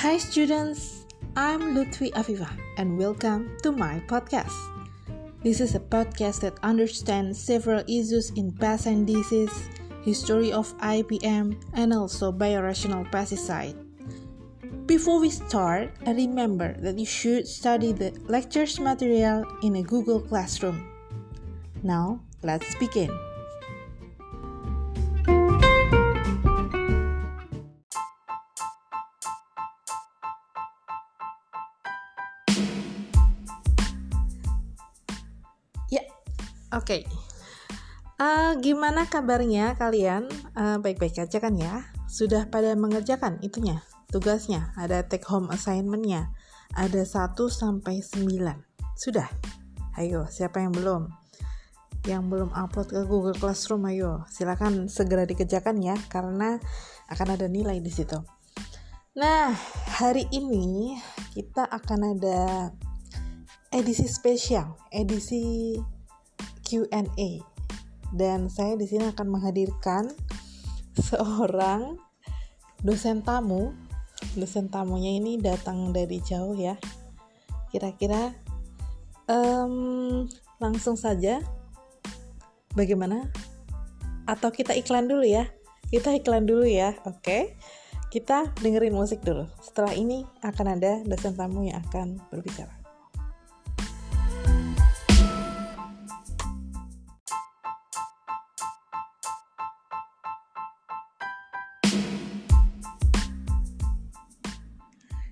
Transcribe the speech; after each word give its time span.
Hi 0.00 0.16
students, 0.16 1.04
I'm 1.36 1.76
Lutfi 1.76 2.08
Afifa 2.16 2.48
and 2.80 2.96
welcome 2.96 3.52
to 3.60 3.70
my 3.70 4.00
podcast. 4.08 4.56
This 5.44 5.60
is 5.60 5.76
a 5.76 5.84
podcast 5.84 6.40
that 6.40 6.56
understands 6.64 7.36
several 7.36 7.84
issues 7.84 8.32
in 8.32 8.48
pest 8.50 8.86
and 8.86 9.06
disease, 9.06 9.52
history 10.00 10.56
of 10.56 10.72
IPM, 10.80 11.60
and 11.76 11.92
also 11.92 12.32
biorational 12.32 13.04
pesticide. 13.12 13.76
Before 14.86 15.20
we 15.20 15.28
start, 15.28 15.92
remember 16.08 16.72
that 16.80 16.96
you 16.96 17.04
should 17.04 17.46
study 17.46 17.92
the 17.92 18.16
lectures 18.24 18.80
material 18.80 19.44
in 19.60 19.76
a 19.76 19.82
Google 19.82 20.24
Classroom. 20.24 20.80
Now, 21.84 22.24
let's 22.40 22.72
begin. 22.76 23.12
Oke. 36.90 37.06
Uh, 38.18 38.58
gimana 38.58 39.06
kabarnya 39.06 39.78
kalian? 39.78 40.26
Uh, 40.58 40.82
baik-baik 40.82 41.22
aja 41.22 41.38
kan 41.38 41.54
ya? 41.54 41.86
Sudah 42.10 42.50
pada 42.50 42.74
mengerjakan 42.74 43.38
itunya, 43.46 43.78
tugasnya, 44.10 44.74
ada 44.74 45.06
take 45.06 45.22
home 45.22 45.46
assignmentnya, 45.54 46.34
ada 46.74 47.06
1 47.06 47.38
sampai 47.46 48.02
9. 48.02 48.58
Sudah? 48.98 49.30
Ayo, 49.94 50.26
siapa 50.26 50.58
yang 50.58 50.74
belum? 50.74 51.06
Yang 52.10 52.22
belum 52.26 52.50
upload 52.58 52.90
ke 52.90 53.00
Google 53.06 53.38
Classroom, 53.38 53.86
ayo, 53.86 54.26
silakan 54.26 54.90
segera 54.90 55.22
dikerjakan 55.22 55.78
ya, 55.78 55.94
karena 56.10 56.58
akan 57.06 57.38
ada 57.38 57.46
nilai 57.46 57.78
di 57.78 57.92
situ. 57.94 58.18
Nah, 59.14 59.54
hari 59.94 60.26
ini 60.34 60.98
kita 61.38 61.70
akan 61.70 62.18
ada 62.18 62.74
edisi 63.70 64.10
spesial, 64.10 64.74
edisi 64.90 65.78
Q&A. 66.70 67.42
Dan 68.14 68.46
saya 68.46 68.78
di 68.78 68.86
sini 68.86 69.10
akan 69.10 69.26
menghadirkan 69.26 70.06
seorang 71.10 71.98
dosen 72.86 73.26
tamu. 73.26 73.74
Dosen 74.38 74.70
tamunya 74.70 75.18
ini 75.18 75.42
datang 75.42 75.90
dari 75.90 76.22
jauh 76.22 76.54
ya. 76.54 76.78
Kira-kira 77.74 78.30
um, 79.26 80.30
langsung 80.62 80.94
saja 80.94 81.42
bagaimana? 82.78 83.26
Atau 84.30 84.54
kita 84.54 84.78
iklan 84.78 85.10
dulu 85.10 85.26
ya? 85.26 85.50
Kita 85.90 86.14
iklan 86.14 86.46
dulu 86.46 86.62
ya, 86.70 86.94
oke? 87.02 87.18
Okay? 87.18 87.42
Kita 88.14 88.46
dengerin 88.62 88.94
musik 88.94 89.22
dulu. 89.26 89.46
Setelah 89.58 89.94
ini 89.94 90.22
akan 90.42 90.78
ada 90.78 91.02
dosen 91.02 91.34
tamu 91.34 91.66
yang 91.66 91.82
akan 91.90 92.22
berbicara. 92.30 92.79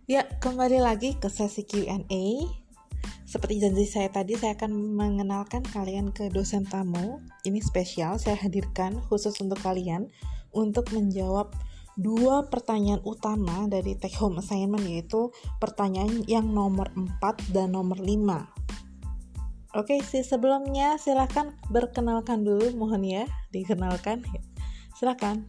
Ya, 0.09 0.25
kembali 0.25 0.81
lagi 0.81 1.20
ke 1.20 1.28
sesi 1.28 1.69
Q&A. 1.69 2.25
Seperti 3.28 3.61
janji 3.61 3.84
saya 3.84 4.09
tadi, 4.09 4.41
saya 4.41 4.56
akan 4.56 4.97
mengenalkan 4.97 5.61
kalian 5.61 6.17
ke 6.17 6.33
dosen 6.33 6.65
tamu. 6.65 7.20
Ini 7.45 7.61
spesial, 7.61 8.17
saya 8.17 8.41
hadirkan 8.41 9.05
khusus 9.12 9.37
untuk 9.45 9.61
kalian 9.61 10.09
untuk 10.56 10.89
menjawab 10.97 11.53
dua 12.00 12.48
pertanyaan 12.48 13.05
utama 13.05 13.69
dari 13.69 14.00
take 14.00 14.17
home 14.17 14.41
assignment 14.41 14.81
yaitu 14.88 15.28
pertanyaan 15.60 16.25
yang 16.25 16.56
nomor 16.56 16.88
4 16.97 17.53
dan 17.53 17.77
nomor 17.77 18.00
5. 18.00 19.77
Oke, 19.77 20.00
sih 20.00 20.25
sebelumnya 20.25 20.97
silahkan 20.97 21.53
berkenalkan 21.69 22.49
dulu, 22.49 22.72
mohon 22.81 23.05
ya, 23.05 23.28
dikenalkan. 23.53 24.25
Silahkan. 24.97 25.44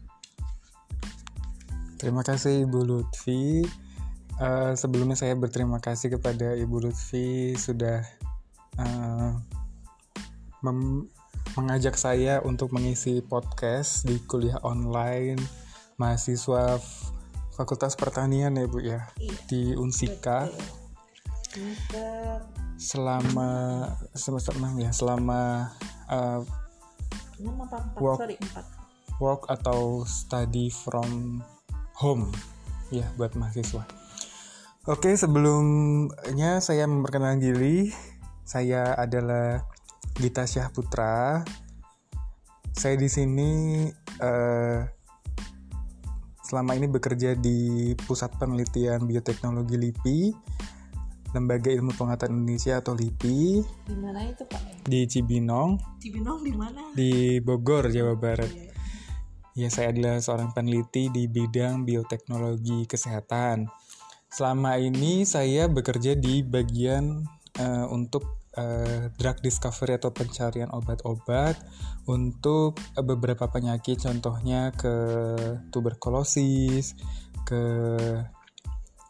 Terima 1.96 2.28
kasih 2.28 2.68
Ibu 2.68 2.84
Lutfi 2.84 3.64
Uh, 4.40 4.72
sebelumnya 4.72 5.20
saya 5.20 5.36
berterima 5.36 5.84
kasih 5.84 6.16
kepada 6.16 6.56
Ibu 6.56 6.88
Lutfi 6.88 7.60
sudah 7.60 8.08
uh, 8.80 9.36
mengajak 11.60 12.00
saya 12.00 12.40
untuk 12.48 12.72
mengisi 12.72 13.20
podcast 13.20 14.08
di 14.08 14.16
kuliah 14.24 14.56
online 14.64 15.36
mahasiswa 16.00 16.80
Fakultas 17.60 18.00
Pertanian 18.00 18.56
ya 18.56 18.64
Bu 18.72 18.80
ya 18.80 19.12
iya, 19.20 19.36
di 19.52 19.76
Unsika. 19.76 20.48
Selama 22.80 23.52
semester 24.16 24.56
6 24.56 24.80
ya, 24.80 24.96
selama 24.96 25.68
uh, 26.08 26.40
work, 28.00 28.24
work 29.20 29.44
atau 29.52 30.08
study 30.08 30.72
from 30.72 31.44
home 32.00 32.32
ya 32.96 33.04
buat 33.20 33.36
mahasiswa. 33.36 33.99
Oke, 34.88 35.12
sebelumnya 35.20 36.64
saya 36.64 36.88
memperkenalkan 36.88 37.44
diri. 37.44 37.92
Saya 38.48 38.96
adalah 38.96 39.68
Gita 40.16 40.48
Syah 40.48 40.72
Putra. 40.72 41.44
Saya 42.72 42.96
di 42.96 43.12
sini 43.12 43.84
uh, 44.24 44.80
selama 46.48 46.80
ini 46.80 46.88
bekerja 46.88 47.36
di 47.36 47.92
Pusat 48.08 48.40
Penelitian 48.40 49.04
Bioteknologi 49.04 49.76
LIPI, 49.76 50.20
Lembaga 51.36 51.76
Ilmu 51.76 51.92
Pengetahuan 52.00 52.40
Indonesia 52.40 52.80
atau 52.80 52.96
LIPI. 52.96 53.60
Di 53.84 53.96
mana 54.00 54.32
itu 54.32 54.48
Pak? 54.48 54.88
Di 54.88 55.12
Cibinong. 55.12 56.00
Cibinong 56.00 56.40
di 56.40 56.56
mana? 56.56 56.88
Di 56.96 57.44
Bogor, 57.44 57.92
Jawa 57.92 58.16
Barat. 58.16 58.50
Ya, 59.60 59.68
saya 59.68 59.92
adalah 59.92 60.24
seorang 60.24 60.56
peneliti 60.56 61.12
di 61.12 61.28
bidang 61.28 61.84
bioteknologi 61.84 62.88
kesehatan. 62.88 63.68
Selama 64.30 64.78
ini 64.78 65.26
saya 65.26 65.66
bekerja 65.66 66.14
di 66.14 66.46
bagian 66.46 67.26
uh, 67.58 67.90
untuk 67.90 68.40
uh, 68.58 69.10
drug 69.18 69.42
discovery 69.42 69.98
atau 69.98 70.14
pencarian 70.14 70.70
obat-obat 70.70 71.58
untuk 72.06 72.78
uh, 72.94 73.02
beberapa 73.02 73.50
penyakit, 73.50 74.06
contohnya 74.06 74.70
ke 74.78 74.96
tuberkulosis, 75.74 76.94
ke 77.42 77.64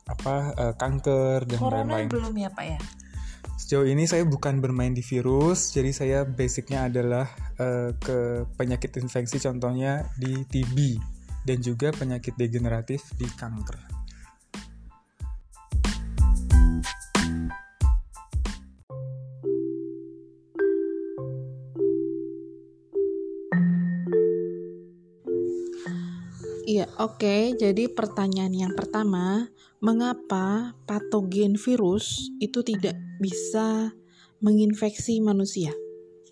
apa 0.09 0.35
uh, 0.57 0.73
kanker 0.79 1.45
dan 1.45 1.59
lain-lain. 1.61 2.07
belum 2.09 2.33
ya 2.39 2.49
pak 2.49 2.65
ya? 2.65 2.79
Sejauh 3.59 3.85
ini 3.85 4.07
saya 4.07 4.23
bukan 4.25 4.63
bermain 4.63 4.95
di 4.95 5.03
virus, 5.03 5.75
jadi 5.75 5.91
saya 5.91 6.19
basicnya 6.23 6.87
adalah 6.87 7.27
uh, 7.59 7.91
ke 7.99 8.47
penyakit 8.55 8.95
infeksi, 8.97 9.37
contohnya 9.37 10.07
di 10.15 10.47
TB 10.47 10.97
dan 11.43 11.59
juga 11.59 11.91
penyakit 11.91 12.39
degeneratif 12.39 13.03
di 13.19 13.27
kanker. 13.27 13.98
Oke. 26.97 27.53
Jadi 27.59 27.91
pertanyaan 27.91 28.53
yang 28.55 28.73
pertama, 28.73 29.51
mengapa 29.83 30.73
patogen 30.89 31.59
virus 31.59 32.33
itu 32.41 32.65
tidak 32.65 32.97
bisa 33.21 33.93
menginfeksi 34.41 35.21
manusia? 35.21 35.69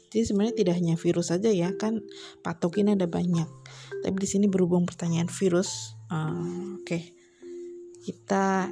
Jadi 0.08 0.24
sebenarnya 0.24 0.56
tidak 0.56 0.76
hanya 0.80 0.96
virus 0.96 1.30
saja 1.30 1.52
ya, 1.52 1.76
kan 1.76 2.02
patogen 2.42 2.90
ada 2.90 3.06
banyak. 3.06 3.46
Tapi 4.02 4.18
di 4.18 4.28
sini 4.28 4.48
berhubung 4.48 4.88
pertanyaan 4.88 5.28
virus, 5.28 5.94
uh, 6.10 6.80
oke. 6.80 6.88
Okay. 6.88 7.12
Kita 8.08 8.72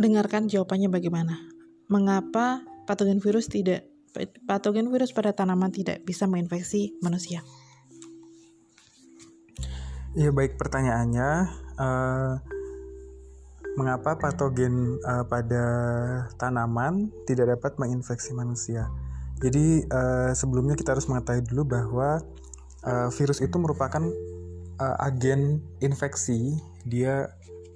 dengarkan 0.00 0.48
jawabannya 0.48 0.88
bagaimana. 0.88 1.36
Mengapa 1.92 2.64
patogen 2.88 3.20
virus 3.20 3.52
tidak 3.52 3.84
patogen 4.48 4.88
virus 4.88 5.12
pada 5.12 5.36
tanaman 5.36 5.68
tidak 5.68 6.00
bisa 6.08 6.24
menginfeksi 6.24 6.96
manusia? 7.04 7.44
Iya 10.16 10.32
baik 10.32 10.56
pertanyaannya 10.56 11.30
uh, 11.76 12.32
mengapa 13.76 14.16
patogen 14.16 14.96
uh, 15.04 15.28
pada 15.28 15.64
tanaman 16.40 17.12
tidak 17.28 17.52
dapat 17.52 17.76
menginfeksi 17.76 18.32
manusia? 18.32 18.88
Jadi 19.44 19.84
uh, 19.92 20.32
sebelumnya 20.32 20.72
kita 20.72 20.96
harus 20.96 21.04
mengetahui 21.04 21.44
dulu 21.44 21.68
bahwa 21.68 22.24
uh, 22.88 23.12
virus 23.12 23.44
itu 23.44 23.60
merupakan 23.60 24.00
uh, 24.80 24.96
agen 25.04 25.60
infeksi. 25.84 26.56
Dia 26.88 27.28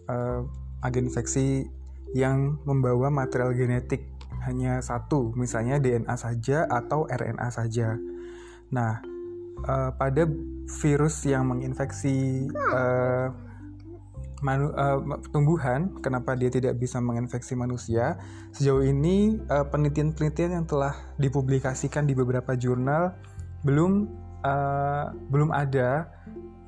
uh, 0.09 0.41
agen 0.81 1.13
infeksi 1.13 1.69
yang 2.17 2.57
membawa 2.65 3.13
material 3.13 3.53
genetik 3.53 4.09
hanya 4.49 4.81
satu, 4.81 5.37
misalnya 5.37 5.77
DNA 5.77 6.17
saja 6.17 6.65
atau 6.73 7.05
RNA 7.05 7.49
saja. 7.53 8.01
Nah, 8.73 9.05
uh, 9.69 9.93
pada 9.93 10.25
virus 10.79 11.27
yang 11.27 11.51
menginfeksi 11.51 12.47
uh, 12.71 13.35
manu, 14.41 14.73
uh, 14.73 14.99
tumbuhan 15.35 15.99
kenapa 16.01 16.39
dia 16.39 16.49
tidak 16.49 16.79
bisa 16.79 17.03
menginfeksi 17.03 17.59
manusia? 17.59 18.17
Sejauh 18.55 18.87
ini 18.87 19.37
uh, 19.51 19.67
penelitian-penelitian 19.69 20.63
yang 20.63 20.67
telah 20.67 20.95
dipublikasikan 21.19 22.07
di 22.07 22.15
beberapa 22.15 22.55
jurnal 22.55 23.19
belum 23.67 24.09
uh, 24.47 25.13
belum 25.29 25.51
ada 25.53 26.09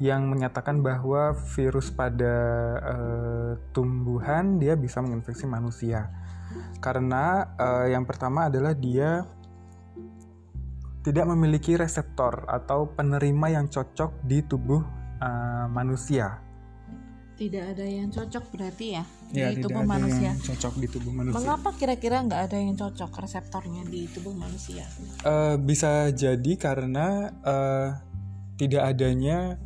yang 0.02 0.26
menyatakan 0.26 0.82
bahwa 0.82 1.30
virus 1.54 1.94
pada 1.94 2.34
uh, 2.82 3.52
tumbuhan 3.70 4.58
dia 4.58 4.74
bisa 4.74 4.98
menginfeksi 4.98 5.46
manusia. 5.46 6.10
Karena 6.82 7.54
uh, 7.54 7.86
yang 7.86 8.02
pertama 8.02 8.50
adalah 8.50 8.74
dia 8.74 9.24
tidak 11.02 11.26
memiliki 11.26 11.74
reseptor 11.74 12.46
atau 12.46 12.86
penerima 12.94 13.58
yang 13.58 13.66
cocok 13.66 14.22
di 14.22 14.38
tubuh 14.46 14.82
uh, 15.18 15.66
manusia. 15.66 16.38
Tidak 17.32 17.74
ada 17.74 17.82
yang 17.82 18.06
cocok 18.06 18.54
berarti 18.54 18.86
ya, 18.94 19.02
ya 19.34 19.50
di 19.50 19.58
tidak 19.58 19.66
tubuh 19.66 19.82
ada 19.82 19.92
manusia. 19.98 20.30
Yang 20.30 20.42
cocok 20.54 20.74
di 20.78 20.86
tubuh 20.86 21.10
manusia. 21.10 21.36
Mengapa 21.42 21.70
kira-kira 21.74 22.22
nggak 22.22 22.42
ada 22.46 22.56
yang 22.56 22.74
cocok 22.78 23.10
reseptornya 23.18 23.82
di 23.82 24.06
tubuh 24.06 24.30
manusia? 24.30 24.86
Uh, 25.26 25.58
bisa 25.58 26.14
jadi 26.14 26.52
karena 26.54 27.34
uh, 27.42 27.98
tidak 28.56 28.94
adanya 28.94 29.58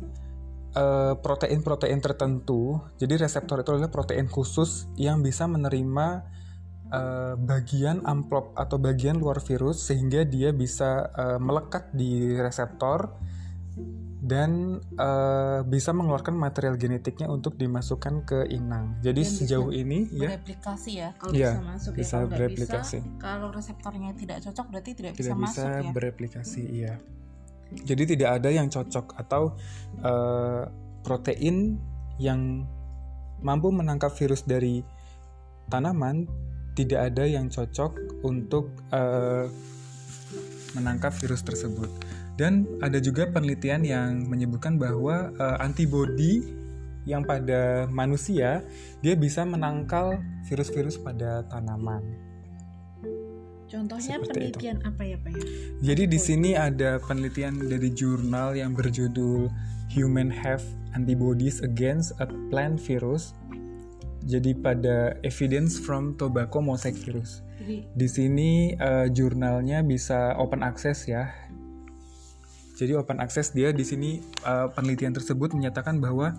protein-protein 1.21 1.97
uh, 1.97 2.05
tertentu. 2.05 2.77
Jadi 3.01 3.17
reseptor 3.17 3.65
itu 3.65 3.73
adalah 3.73 3.89
protein 3.89 4.29
khusus 4.29 4.85
yang 4.93 5.25
bisa 5.25 5.49
menerima 5.49 6.36
uh, 6.91 7.33
bagian 7.39 8.03
amplop 8.03 8.55
atau 8.55 8.77
bagian 8.79 9.19
luar 9.19 9.43
virus 9.43 9.83
sehingga 9.87 10.23
dia 10.23 10.51
bisa 10.51 11.11
uh, 11.13 11.39
melekat 11.39 11.91
di 11.95 12.35
reseptor 12.35 13.11
dan 14.17 14.81
uh, 14.97 15.61
bisa 15.63 15.93
mengeluarkan 15.93 16.35
material 16.35 16.75
genetiknya 16.75 17.29
untuk 17.29 17.55
dimasukkan 17.55 18.25
ke 18.27 18.39
inang. 18.49 18.97
Jadi 18.99 19.21
dan 19.23 19.31
sejauh 19.31 19.71
ini 19.71 20.09
ya 20.11 20.35
bereplikasi 20.35 20.91
ya 20.99 21.09
kalau 21.15 21.31
ya, 21.31 21.53
bisa 21.55 21.61
masuk 21.63 21.91
bisa 21.95 22.03
ya 22.03 22.11
kalau 22.11 22.27
bereplikasi. 22.33 22.97
Bisa, 22.99 23.21
kalau 23.21 23.47
reseptornya 23.53 24.11
tidak 24.17 24.37
cocok 24.43 24.65
berarti 24.73 24.91
tidak, 24.97 25.13
tidak 25.15 25.35
bisa, 25.37 25.47
bisa 25.47 25.63
masuk 25.63 25.85
ya. 25.85 25.91
bereplikasi 25.93 26.63
iya. 26.67 26.93
Jadi 27.67 28.03
tidak 28.15 28.29
ada 28.41 28.49
yang 28.51 28.67
cocok 28.71 29.15
atau 29.15 29.55
uh, 30.03 30.63
protein 31.03 31.77
yang 32.17 32.65
mampu 33.43 33.69
menangkap 33.69 34.09
virus 34.17 34.41
dari 34.43 34.81
tanaman 35.69 36.46
tidak 36.77 37.09
ada 37.09 37.25
yang 37.25 37.49
cocok 37.49 38.21
untuk 38.21 38.69
uh, 38.93 39.49
menangkap 40.77 41.09
virus 41.17 41.41
tersebut. 41.41 41.89
Dan 42.37 42.69
ada 42.85 43.01
juga 43.01 43.25
penelitian 43.25 43.81
yang 43.81 44.29
menyebutkan 44.29 44.77
bahwa 44.77 45.33
uh, 45.41 45.57
antibodi 45.57 46.45
yang 47.07 47.25
pada 47.25 47.89
manusia 47.89 48.61
dia 49.01 49.17
bisa 49.17 49.41
menangkal 49.41 50.21
virus-virus 50.45 51.01
pada 51.01 51.41
tanaman. 51.49 52.05
Contohnya 53.67 54.21
Seperti 54.21 54.31
penelitian 54.31 54.77
itu. 54.79 54.87
apa 54.87 55.01
ya 55.03 55.17
Pak 55.19 55.31
ya? 55.33 55.43
Jadi 55.91 56.03
di 56.07 56.19
sini 56.21 56.49
ada 56.55 57.03
penelitian 57.03 57.57
dari 57.67 57.89
jurnal 57.91 58.55
yang 58.55 58.71
berjudul 58.71 59.51
Human 59.91 60.31
Have 60.31 60.63
Antibodies 60.95 61.59
Against 61.65 62.15
a 62.23 62.27
Plant 62.47 62.79
Virus 62.79 63.35
jadi 64.27 64.51
pada 64.59 65.15
evidence 65.23 65.79
from 65.79 66.19
tobacco 66.19 66.59
mosaic 66.59 66.99
virus. 66.99 67.41
Di 67.95 68.07
sini 68.07 68.75
uh, 68.77 69.07
jurnalnya 69.07 69.81
bisa 69.81 70.35
open 70.35 70.61
access 70.61 71.07
ya. 71.07 71.31
Jadi 72.77 72.93
open 72.93 73.17
access 73.23 73.55
dia 73.55 73.73
di 73.73 73.81
sini 73.81 74.21
uh, 74.45 74.69
penelitian 74.69 75.15
tersebut 75.15 75.55
menyatakan 75.55 75.97
bahwa 75.97 76.37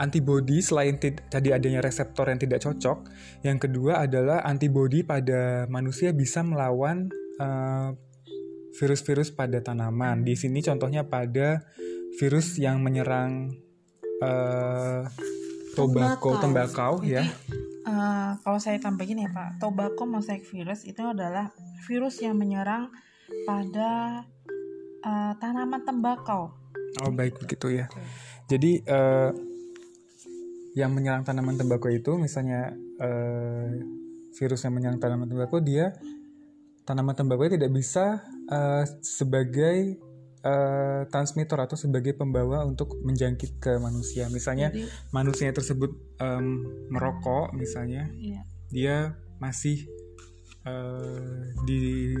antibody 0.00 0.60
selain 0.60 0.96
tadi 1.00 1.52
adanya 1.52 1.80
reseptor 1.80 2.28
yang 2.28 2.40
tidak 2.40 2.64
cocok, 2.64 3.08
yang 3.44 3.56
kedua 3.56 4.04
adalah 4.04 4.44
antibody 4.44 5.02
pada 5.02 5.64
manusia 5.72 6.12
bisa 6.12 6.44
melawan 6.44 7.08
eh, 7.40 7.90
virus-virus 8.76 9.32
pada 9.32 9.64
tanaman. 9.64 10.20
Di 10.20 10.36
sini 10.36 10.60
contohnya 10.60 11.08
pada 11.08 11.64
virus 12.20 12.60
yang 12.60 12.84
menyerang 12.84 13.56
uh, 14.20 15.04
tobacco 15.76 16.40
tembakau, 16.40 17.04
ya. 17.04 17.28
Uh, 17.86 18.34
kalau 18.42 18.58
saya 18.58 18.80
tambahin 18.80 19.22
ya 19.22 19.30
Pak, 19.30 19.62
tobacco 19.62 20.08
mosaic 20.08 20.42
virus 20.48 20.82
itu 20.88 20.98
adalah 21.04 21.54
virus 21.86 22.18
yang 22.18 22.34
menyerang 22.34 22.90
pada 23.46 24.24
uh, 25.06 25.32
tanaman 25.38 25.84
tembakau. 25.86 26.50
Oh 27.04 27.12
baik 27.12 27.38
begitu 27.38 27.84
ya. 27.84 27.86
Jadi 28.48 28.82
uh, 28.88 29.30
yang 30.74 30.92
menyerang 30.92 31.22
tanaman 31.22 31.54
tembakau 31.54 31.92
itu 31.92 32.18
misalnya 32.18 32.74
uh, 33.00 33.70
virus 34.36 34.66
yang 34.66 34.74
menyerang 34.76 35.00
tanaman 35.00 35.28
tembakau 35.30 35.62
dia 35.62 35.96
tanaman 36.86 37.16
tembakau 37.18 37.48
tidak 37.50 37.72
bisa 37.72 38.22
uh, 38.46 38.84
sebagai 39.02 39.98
uh, 40.46 41.02
transmitter 41.10 41.58
atau 41.58 41.74
sebagai 41.74 42.14
pembawa 42.14 42.62
untuk 42.62 42.94
menjangkit 43.02 43.58
ke 43.58 43.72
manusia. 43.82 44.30
Misalnya 44.30 44.70
Jadi, 44.70 44.86
manusia 45.10 45.50
tersebut 45.50 45.90
um, 46.22 46.46
merokok, 46.94 47.50
misalnya, 47.58 48.06
iya. 48.14 48.46
dia 48.70 48.96
masih 49.42 49.90
uh, 50.64 51.42
di 51.66 52.14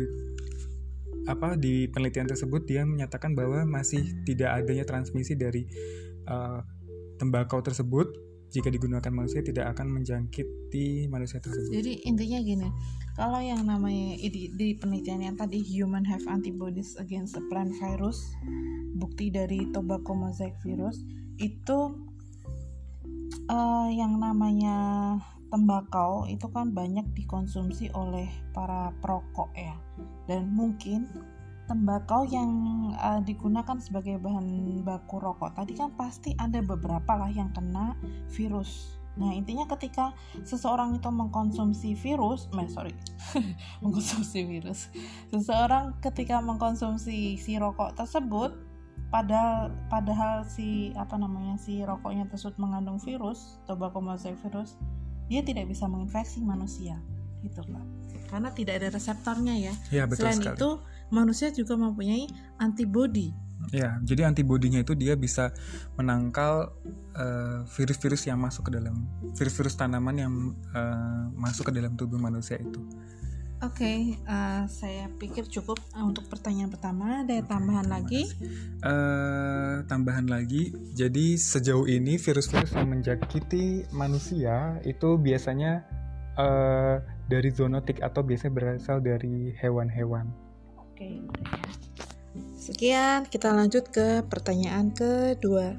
apa 1.26 1.58
di 1.58 1.90
penelitian 1.90 2.30
tersebut 2.30 2.70
dia 2.70 2.86
menyatakan 2.86 3.34
bahwa 3.34 3.66
masih 3.66 4.22
tidak 4.22 4.62
adanya 4.62 4.86
transmisi 4.86 5.34
dari 5.34 5.66
uh, 6.30 6.62
tembakau 7.18 7.58
tersebut 7.64 8.06
jika 8.54 8.70
digunakan 8.70 9.10
manusia 9.10 9.42
tidak 9.42 9.74
akan 9.74 9.90
menjangkiti 9.90 11.10
manusia 11.10 11.42
tersebut. 11.42 11.74
Jadi 11.74 12.06
intinya 12.06 12.38
gini, 12.38 12.68
kalau 13.16 13.40
yang 13.40 13.64
namanya 13.64 14.20
di, 14.20 14.52
di 14.52 14.76
penelitian 14.76 15.24
yang 15.24 15.36
tadi 15.40 15.64
human 15.64 16.04
have 16.04 16.20
antibodies 16.28 17.00
against 17.00 17.32
the 17.32 17.40
plant 17.48 17.72
virus, 17.80 18.20
bukti 19.00 19.32
dari 19.32 19.72
tobacco 19.72 20.12
mosaic 20.12 20.52
virus 20.60 21.00
itu 21.40 21.96
uh, 23.48 23.88
yang 23.88 24.20
namanya 24.20 24.76
tembakau 25.48 26.28
itu 26.28 26.44
kan 26.52 26.76
banyak 26.76 27.08
dikonsumsi 27.16 27.88
oleh 27.96 28.28
para 28.52 28.92
perokok 29.00 29.48
ya. 29.56 29.80
Dan 30.28 30.52
mungkin 30.52 31.08
tembakau 31.72 32.28
yang 32.28 32.52
uh, 33.00 33.24
digunakan 33.24 33.80
sebagai 33.80 34.20
bahan 34.20 34.44
baku 34.84 35.18
rokok 35.18 35.56
tadi 35.56 35.72
kan 35.74 35.90
pasti 35.98 36.36
ada 36.38 36.62
beberapa 36.62 37.16
lah 37.18 37.32
yang 37.32 37.50
kena 37.50 37.98
virus 38.30 39.00
Nah, 39.16 39.32
intinya 39.32 39.64
ketika 39.64 40.12
seseorang 40.44 41.00
itu 41.00 41.08
mengkonsumsi 41.08 41.96
virus, 41.96 42.52
eh, 42.52 42.68
sorry, 42.68 42.92
mengkonsumsi 43.82 44.44
virus, 44.44 44.92
seseorang 45.32 45.96
ketika 46.04 46.38
mengkonsumsi 46.44 47.40
si 47.40 47.52
rokok 47.56 47.96
tersebut, 47.96 48.52
padahal 49.08 49.72
padahal 49.88 50.44
si 50.44 50.92
apa 51.00 51.16
namanya 51.16 51.56
si 51.56 51.80
rokoknya 51.80 52.28
tersebut 52.28 52.60
mengandung 52.60 53.00
virus, 53.00 53.56
tobacco 53.64 54.04
mosaic 54.04 54.36
virus, 54.44 54.76
dia 55.32 55.40
tidak 55.40 55.72
bisa 55.72 55.88
menginfeksi 55.88 56.44
manusia, 56.44 57.00
gitu 57.40 57.64
kan? 57.72 57.88
Karena 58.28 58.52
tidak 58.52 58.84
ada 58.84 58.88
reseptornya 58.92 59.54
ya. 59.56 59.74
ya 59.88 60.04
betul 60.04 60.28
Selain 60.28 60.40
sekali. 60.44 60.56
itu, 60.58 60.70
manusia 61.08 61.48
juga 61.54 61.78
mempunyai 61.78 62.28
antibody 62.60 63.32
Ya, 63.74 63.98
jadi 64.02 64.30
antibodinya 64.30 64.78
itu 64.78 64.94
dia 64.94 65.18
bisa 65.18 65.50
menangkal 65.98 66.70
eh, 67.18 67.66
virus-virus 67.66 68.26
uh, 68.26 68.34
yang 68.34 68.38
masuk 68.38 68.70
ke 68.70 68.78
dalam 68.78 68.94
virus-virus 69.34 69.74
tanaman 69.74 70.16
yang 70.16 70.34
uh, 70.70 71.26
masuk 71.34 71.70
ke 71.70 71.72
dalam 71.74 71.98
tubuh 71.98 72.18
manusia 72.20 72.58
itu. 72.62 72.78
Oke, 73.64 73.88
okay, 73.88 73.98
uh, 74.28 74.68
saya 74.68 75.08
pikir 75.16 75.48
cukup 75.48 75.80
untuk 75.96 76.28
pertanyaan 76.28 76.68
pertama. 76.68 77.24
Ada 77.24 77.40
okay, 77.40 77.48
tambahan 77.48 77.86
lagi? 77.88 78.22
Uh, 78.84 79.80
tambahan 79.88 80.28
lagi. 80.28 80.76
Jadi 80.92 81.40
sejauh 81.40 81.88
ini 81.88 82.20
virus-virus 82.20 82.76
yang 82.76 82.92
menjakiti 82.92 83.88
manusia 83.96 84.76
itu 84.84 85.16
biasanya 85.16 85.88
uh, 86.36 87.00
dari 87.32 87.48
zoonotik 87.48 88.04
atau 88.04 88.20
biasanya 88.20 88.52
berasal 88.52 89.00
dari 89.00 89.56
hewan-hewan. 89.56 90.28
Oke. 90.76 91.24
Okay. 91.24 91.85
Sekian, 92.66 93.30
kita 93.30 93.54
lanjut 93.54 93.86
ke 93.94 94.26
pertanyaan 94.26 94.90
kedua. 94.90 95.78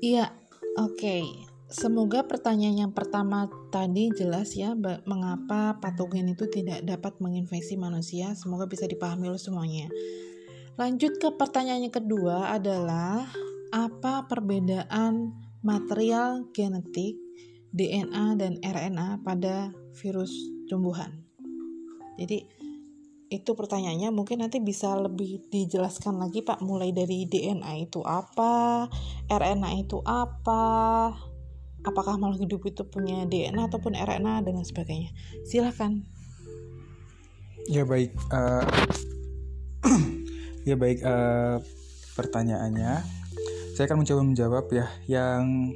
Iya, 0.00 0.32
oke. 0.80 0.96
Okay. 0.96 1.28
Semoga 1.68 2.24
pertanyaan 2.24 2.88
yang 2.88 2.92
pertama 2.96 3.48
tadi 3.68 4.08
jelas 4.16 4.56
ya 4.56 4.72
mengapa 5.04 5.76
patogen 5.80 6.32
itu 6.32 6.48
tidak 6.48 6.80
dapat 6.80 7.20
menginfeksi 7.20 7.76
manusia. 7.76 8.32
Semoga 8.40 8.64
bisa 8.64 8.88
dipahami 8.88 9.28
oleh 9.28 9.40
semuanya. 9.40 9.92
Lanjut 10.80 11.20
ke 11.20 11.28
pertanyaan 11.36 11.84
yang 11.84 11.92
kedua 11.92 12.56
adalah 12.56 13.28
apa 13.72 14.28
perbedaan 14.28 15.32
material 15.64 16.44
genetik 16.52 17.16
DNA 17.72 18.36
dan 18.36 18.60
RNA 18.60 19.24
pada 19.24 19.72
virus 19.96 20.30
tumbuhan. 20.68 21.24
Jadi 22.20 22.44
itu 23.32 23.56
pertanyaannya 23.56 24.12
mungkin 24.12 24.44
nanti 24.44 24.60
bisa 24.60 24.92
lebih 24.92 25.48
dijelaskan 25.48 26.20
lagi 26.20 26.44
Pak 26.44 26.60
mulai 26.60 26.92
dari 26.92 27.24
DNA 27.24 27.88
itu 27.88 28.04
apa, 28.04 28.84
RNA 29.32 29.88
itu 29.88 30.04
apa, 30.04 31.16
apakah 31.80 32.20
makhluk 32.20 32.44
hidup 32.44 32.62
itu 32.68 32.84
punya 32.84 33.24
DNA 33.24 33.72
ataupun 33.72 33.96
RNA 33.96 34.44
dan 34.44 34.52
lain 34.60 34.68
sebagainya. 34.68 35.16
Silahkan. 35.48 36.04
Ya 37.72 37.88
baik, 37.88 38.12
uh, 38.28 38.68
ya 40.68 40.76
baik 40.76 41.00
uh, 41.00 41.56
pertanyaannya. 42.12 43.21
Saya 43.72 43.88
akan 43.88 44.04
mencoba 44.04 44.20
menjawab 44.20 44.66
ya 44.68 44.86
yang 45.08 45.72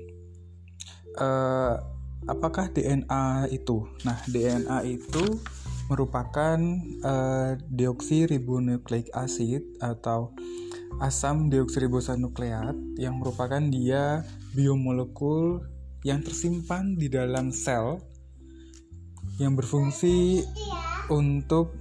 uh, 1.17 1.81
apakah 2.29 2.69
DNA 2.69 3.49
itu? 3.57 3.89
Nah 4.05 4.21
DNA 4.29 5.01
itu 5.01 5.41
merupakan 5.89 6.59
uh, 7.07 7.57
deoksiribonukleik 7.73 9.09
acid 9.17 9.65
atau 9.81 10.35
asam 11.01 11.49
deoksiribosonukleat 11.49 12.77
yang 13.01 13.17
merupakan 13.17 13.61
dia 13.65 14.25
biomolekul 14.53 15.65
yang 16.05 16.21
tersimpan 16.21 16.97
di 17.01 17.09
dalam 17.09 17.49
sel 17.49 18.01
yang 19.37 19.53
berfungsi 19.53 20.45
untuk 21.13 21.77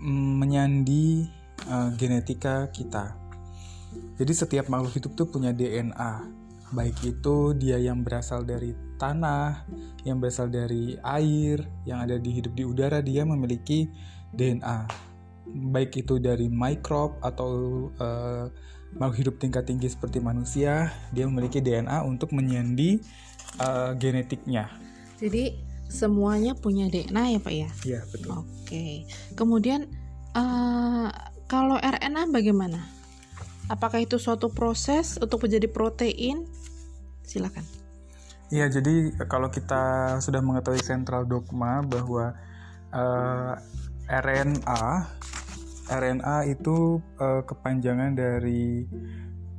mm, 0.00 0.32
menyandi 0.40 1.28
uh, 1.68 1.90
genetika 1.96 2.68
kita. 2.70 3.23
Jadi 4.14 4.32
setiap 4.32 4.66
makhluk 4.70 4.94
hidup 4.94 5.12
tuh 5.18 5.26
punya 5.26 5.50
DNA 5.50 6.44
baik 6.74 6.98
itu 7.06 7.54
dia 7.54 7.78
yang 7.78 8.02
berasal 8.02 8.42
dari 8.42 8.74
tanah, 8.98 9.62
yang 10.02 10.18
berasal 10.18 10.50
dari 10.50 10.98
air, 11.06 11.62
yang 11.86 12.02
ada 12.02 12.18
di 12.18 12.34
hidup 12.34 12.52
di 12.58 12.66
udara, 12.66 12.98
dia 12.98 13.22
memiliki 13.22 13.86
DNA. 14.34 14.90
Baik 15.70 16.02
itu 16.02 16.18
dari 16.18 16.50
mikrob 16.50 17.20
atau 17.22 17.50
uh, 18.00 18.50
makhluk 18.98 19.16
hidup 19.22 19.34
tingkat 19.38 19.70
tinggi 19.70 19.86
seperti 19.86 20.18
manusia, 20.18 20.90
dia 21.14 21.30
memiliki 21.30 21.62
DNA 21.62 22.02
untuk 22.02 22.34
menyandi 22.34 22.98
uh, 23.62 23.94
genetiknya. 23.94 24.66
Jadi 25.22 25.54
semuanya 25.86 26.58
punya 26.58 26.90
DNA 26.90 27.38
ya 27.38 27.40
pak 27.42 27.54
ya? 27.54 27.68
Iya 27.86 28.00
betul. 28.10 28.42
Oke. 28.42 29.06
Kemudian 29.38 29.86
uh, 30.34 31.08
kalau 31.46 31.78
RNA 31.78 32.34
bagaimana? 32.34 32.82
Apakah 33.72 34.04
itu 34.04 34.20
suatu 34.20 34.52
proses 34.52 35.16
untuk 35.20 35.48
menjadi 35.48 35.68
protein 35.70 36.44
Silakan. 37.24 37.64
Iya, 38.52 38.68
jadi 38.68 39.16
kalau 39.26 39.48
kita 39.48 40.16
sudah 40.20 40.44
mengetahui 40.44 40.84
sentral 40.84 41.24
dogma 41.24 41.80
bahwa 41.80 42.36
uh, 42.92 43.56
eh, 44.04 44.20
RNA 44.20 44.84
RNA 45.88 46.36
itu 46.48 47.00
uh, 47.20 47.42
kepanjangan 47.44 48.12
dari 48.16 48.84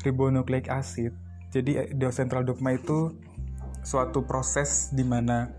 ribonucleic 0.01 0.69
acid. 0.69 1.13
Jadi 1.49 1.97
di 1.97 2.05
central 2.13 2.45
dogma 2.45 2.73
itu 2.77 3.13
suatu 3.85 4.25
proses 4.25 4.89
di 4.93 5.05
mana 5.05 5.49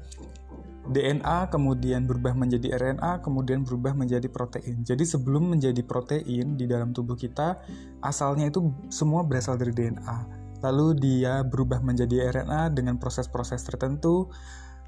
DNA 0.90 1.50
kemudian 1.50 2.06
berubah 2.06 2.34
menjadi 2.34 2.78
RNA, 2.78 3.22
kemudian 3.26 3.66
berubah 3.66 3.92
menjadi 3.92 4.26
protein. 4.30 4.86
Jadi 4.86 5.02
sebelum 5.02 5.56
menjadi 5.56 5.82
protein 5.82 6.54
di 6.54 6.64
dalam 6.64 6.94
tubuh 6.94 7.18
kita, 7.18 7.58
asalnya 8.00 8.48
itu 8.48 8.70
semua 8.88 9.26
berasal 9.26 9.58
dari 9.58 9.74
DNA 9.74 10.46
lalu 10.64 10.96
dia 10.96 11.44
berubah 11.44 11.84
menjadi 11.84 12.32
RNA 12.32 12.72
dengan 12.72 12.96
proses-proses 12.96 13.60
tertentu, 13.64 14.32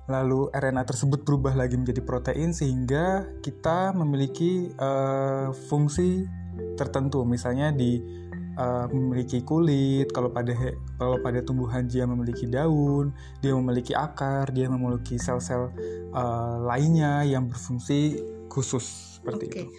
lalu 0.09 0.49
RNA 0.51 0.89
tersebut 0.89 1.23
berubah 1.23 1.53
lagi 1.53 1.77
menjadi 1.77 2.01
protein 2.01 2.57
sehingga 2.57 3.29
kita 3.45 3.93
memiliki 3.93 4.73
uh, 4.81 5.53
fungsi 5.69 6.25
tertentu, 6.75 7.23
misalnya 7.23 7.71
di 7.71 8.01
uh, 8.59 8.87
memiliki 8.91 9.41
kulit, 9.47 10.11
kalau 10.11 10.29
pada 10.29 10.53
kalau 10.99 11.17
pada 11.23 11.39
tumbuhan 11.41 11.87
dia 11.87 12.05
memiliki 12.05 12.45
daun, 12.51 13.15
dia 13.39 13.55
memiliki 13.55 13.95
akar, 13.95 14.51
dia 14.51 14.67
memiliki 14.67 15.17
sel-sel 15.17 15.71
uh, 16.11 16.59
lainnya 16.67 17.23
yang 17.23 17.47
berfungsi 17.47 18.19
khusus 18.51 19.19
seperti 19.23 19.45
okay. 19.47 19.65
itu. 19.65 19.73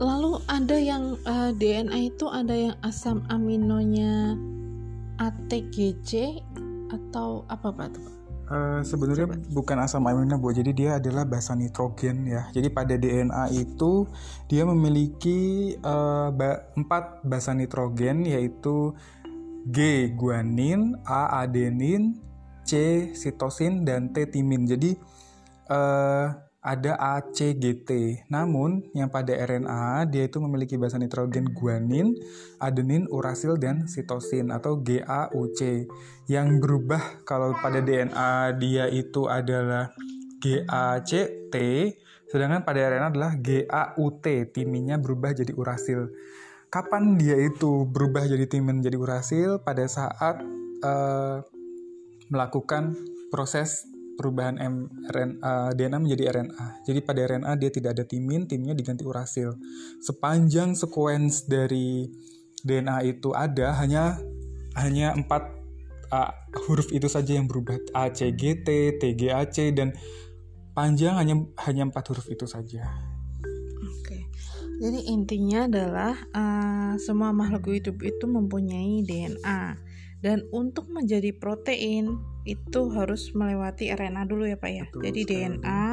Lalu 0.00 0.32
ada 0.48 0.76
yang 0.76 1.16
uh, 1.24 1.52
DNA 1.56 2.12
itu 2.12 2.26
ada 2.28 2.52
yang 2.52 2.76
asam 2.84 3.24
aminonya 3.32 4.36
ATGC 5.16 6.40
atau 6.92 7.48
apa 7.48 7.72
Pak? 7.72 8.15
Uh, 8.46 8.78
sebenarnya 8.86 9.26
bukan 9.50 9.82
asam 9.82 10.06
amino 10.06 10.38
bu, 10.38 10.54
jadi 10.54 10.70
dia 10.70 10.90
adalah 11.02 11.26
basa 11.26 11.58
nitrogen 11.58 12.30
ya. 12.30 12.46
Jadi 12.54 12.70
pada 12.70 12.94
DNA 12.94 13.50
itu 13.58 14.06
dia 14.46 14.62
memiliki 14.62 15.74
uh, 15.82 16.30
ba 16.30 16.70
empat 16.78 17.26
basa 17.26 17.50
nitrogen 17.58 18.22
yaitu 18.22 18.94
G 19.66 20.10
guanin, 20.14 20.94
A 21.02 21.42
adenin, 21.42 22.22
C 22.62 23.10
sitosin 23.18 23.82
dan 23.82 24.14
T 24.14 24.22
timin. 24.30 24.62
Jadi 24.62 24.94
uh, 25.66 26.45
ada 26.66 26.98
ACGT. 26.98 28.22
Namun 28.26 28.90
yang 28.90 29.06
pada 29.06 29.30
RNA 29.30 30.10
dia 30.10 30.26
itu 30.26 30.42
memiliki 30.42 30.74
basa 30.74 30.98
nitrogen 30.98 31.54
guanin, 31.54 32.18
adenin, 32.58 33.06
urasil 33.06 33.54
dan 33.54 33.86
sitosin 33.86 34.50
atau 34.50 34.82
GAUC. 34.82 35.86
Yang 36.26 36.48
berubah 36.58 37.22
kalau 37.22 37.54
pada 37.62 37.78
DNA 37.78 38.58
dia 38.58 38.90
itu 38.90 39.30
adalah 39.30 39.94
GACT, 40.42 41.54
sedangkan 42.26 42.66
pada 42.66 42.90
RNA 42.90 43.06
adalah 43.14 43.32
GAUT. 43.38 44.26
Timinnya 44.50 44.98
berubah 44.98 45.30
jadi 45.38 45.54
urasil. 45.54 46.10
Kapan 46.66 47.14
dia 47.14 47.38
itu 47.38 47.86
berubah 47.86 48.26
jadi 48.26 48.42
timin 48.50 48.82
jadi 48.82 48.98
urasil? 48.98 49.62
Pada 49.62 49.86
saat 49.86 50.42
uh, 50.82 51.38
melakukan 52.26 52.98
proses 53.30 53.86
perubahan 54.16 54.56
mRNA 54.56 55.76
DNA 55.76 55.98
menjadi 56.00 56.24
RNA. 56.32 56.66
Jadi 56.88 57.00
pada 57.04 57.20
RNA 57.22 57.52
dia 57.60 57.70
tidak 57.70 57.90
ada 57.94 58.04
timin, 58.08 58.48
timnya 58.48 58.72
diganti 58.72 59.04
urasil. 59.04 59.54
Sepanjang 60.00 60.72
sequence 60.74 61.44
dari 61.44 62.08
DNA 62.64 63.06
itu 63.06 63.30
ada 63.36 63.76
hanya 63.78 64.18
hanya 64.74 65.14
empat 65.14 65.56
uh, 66.10 66.32
huruf 66.66 66.90
itu 66.90 67.06
saja 67.06 67.36
yang 67.36 67.46
berubah 67.46 67.78
A 67.94 68.10
C 68.10 68.32
G 68.32 68.64
T 68.64 68.98
T 68.98 69.02
G 69.14 69.30
A 69.30 69.46
C 69.46 69.70
dan 69.70 69.94
panjang 70.72 71.16
hanya 71.16 71.34
hanya 71.68 71.88
empat 71.88 72.12
huruf 72.12 72.26
itu 72.28 72.44
saja. 72.48 72.84
Oke, 73.86 74.28
jadi 74.82 75.00
intinya 75.08 75.68
adalah 75.68 76.14
uh, 76.34 76.92
semua 77.00 77.32
makhluk 77.32 77.72
hidup 77.72 78.00
itu 78.02 78.24
mempunyai 78.28 79.04
DNA 79.04 79.62
dan 80.24 80.42
untuk 80.52 80.88
menjadi 80.90 81.32
protein 81.36 82.35
itu 82.46 82.94
harus 82.94 83.34
melewati 83.34 83.90
RNA 83.90 84.22
dulu 84.30 84.46
ya 84.46 84.56
Pak 84.56 84.70
ya. 84.70 84.84
Betul, 84.86 85.02
Jadi 85.10 85.20
DNA, 85.26 85.86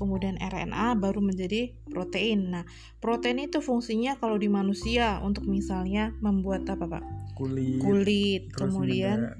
kemudian 0.00 0.40
RNA 0.40 0.96
baru 0.96 1.20
menjadi 1.20 1.76
protein. 1.92 2.56
Nah, 2.56 2.64
protein 2.98 3.44
itu 3.44 3.60
fungsinya 3.60 4.16
kalau 4.16 4.40
di 4.40 4.48
manusia 4.48 5.20
untuk 5.20 5.44
misalnya 5.44 6.16
membuat 6.24 6.64
apa 6.72 6.88
Pak? 6.88 7.04
Kulit. 7.36 7.78
Kulit. 7.84 8.42
kemudian 8.56 9.36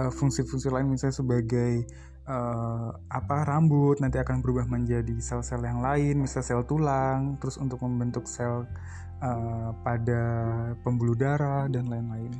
uh, 0.00 0.10
fungsi-fungsi 0.10 0.72
lain 0.72 0.88
misalnya 0.88 1.20
sebagai 1.20 1.84
uh, 2.30 2.96
apa 3.10 3.44
rambut 3.44 3.98
nanti 3.98 4.16
akan 4.16 4.40
berubah 4.40 4.64
menjadi 4.70 5.20
sel-sel 5.20 5.60
yang 5.60 5.84
lain, 5.84 6.24
misalnya 6.24 6.46
sel 6.46 6.62
tulang, 6.64 7.36
terus 7.42 7.60
untuk 7.60 7.82
membentuk 7.84 8.24
sel 8.24 8.64
uh, 9.20 9.70
pada 9.82 10.22
pembuluh 10.86 11.18
darah 11.18 11.68
dan 11.68 11.88
lain-lain. 11.90 12.32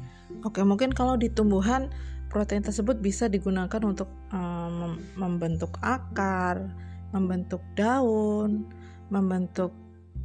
Oke, 0.46 0.64
mungkin 0.64 0.94
kalau 0.94 1.18
di 1.20 1.28
tumbuhan 1.28 1.92
protein 2.30 2.62
tersebut 2.62 3.02
bisa 3.02 3.26
digunakan 3.26 3.82
untuk 3.82 4.06
um, 4.30 5.02
membentuk 5.18 5.74
akar, 5.82 6.70
membentuk 7.10 7.58
daun, 7.74 8.70
membentuk 9.10 9.74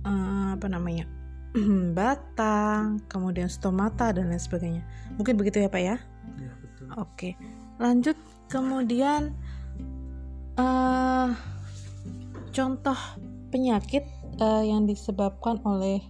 uh, 0.05 0.53
apa 0.53 0.69
namanya 0.69 1.09
batang, 1.97 3.01
kemudian 3.09 3.49
stomata 3.49 4.13
dan 4.13 4.29
lain 4.29 4.37
sebagainya. 4.37 4.85
Mungkin 5.17 5.33
begitu 5.33 5.65
ya 5.65 5.67
pak 5.67 5.81
ya? 5.81 5.97
Ya 6.37 6.53
betul. 6.61 6.85
Oke, 7.01 7.29
lanjut 7.81 8.17
kemudian 8.53 9.33
uh, 10.61 11.33
contoh 12.53 12.99
penyakit 13.49 14.05
uh, 14.37 14.61
yang 14.61 14.85
disebabkan 14.85 15.57
oleh 15.65 16.05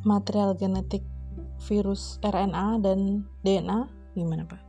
material 0.00 0.56
genetik 0.56 1.04
virus 1.60 2.16
RNA 2.24 2.80
dan 2.80 3.28
DNA 3.44 3.99
gimana 4.14 4.46
pak? 4.46 4.60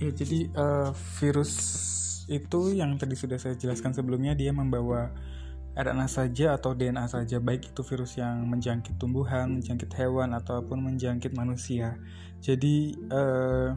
Ya 0.00 0.10
jadi 0.10 0.50
uh, 0.58 0.90
virus 1.22 1.52
itu 2.26 2.72
yang 2.72 2.96
tadi 2.96 3.14
sudah 3.14 3.36
saya 3.36 3.54
jelaskan 3.54 3.92
sebelumnya 3.92 4.32
dia 4.32 4.50
membawa 4.50 5.12
RNA 5.74 6.06
saja 6.06 6.54
atau 6.54 6.70
DNA 6.70 7.10
saja 7.10 7.42
baik 7.42 7.74
itu 7.74 7.82
virus 7.82 8.14
yang 8.14 8.46
menjangkit 8.46 8.94
tumbuhan, 8.94 9.58
menjangkit 9.58 9.90
hewan 9.98 10.30
ataupun 10.30 10.78
menjangkit 10.78 11.34
manusia. 11.34 11.98
Jadi 12.38 12.94
uh, 13.10 13.74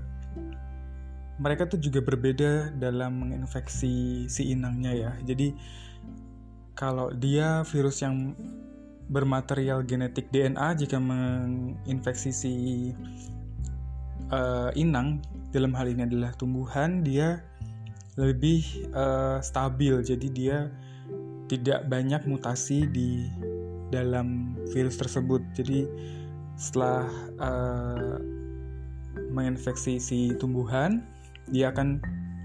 mereka 1.42 1.66
tuh 1.70 1.82
juga 1.82 2.02
berbeda 2.02 2.74
dalam 2.78 3.26
menginfeksi 3.26 4.26
si 4.30 4.44
inangnya 4.54 4.94
ya. 4.94 5.12
Jadi 5.26 5.58
kalau 6.78 7.10
dia 7.14 7.66
virus 7.66 8.06
yang 8.06 8.38
bermaterial 9.10 9.82
genetik 9.82 10.30
DNA 10.30 10.78
jika 10.78 11.02
menginfeksi 11.02 12.30
si 12.30 12.54
uh, 14.32 14.70
inang 14.76 15.24
dalam 15.52 15.72
hal 15.76 15.88
ini 15.90 16.06
adalah 16.08 16.36
tumbuhan 16.36 17.02
dia 17.04 17.44
lebih 18.18 18.90
uh, 18.92 19.40
stabil. 19.40 20.02
Jadi 20.02 20.28
dia 20.34 20.68
tidak 21.48 21.88
banyak 21.88 22.28
mutasi 22.28 22.90
di 22.90 23.30
dalam 23.94 24.58
virus 24.74 25.00
tersebut. 25.00 25.40
Jadi 25.56 25.88
setelah 26.58 27.08
uh, 27.40 28.18
menginfeksi 29.32 30.02
si 30.02 30.34
tumbuhan 30.36 31.06
dia 31.48 31.72
akan 31.72 32.02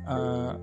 uh, 0.07 0.55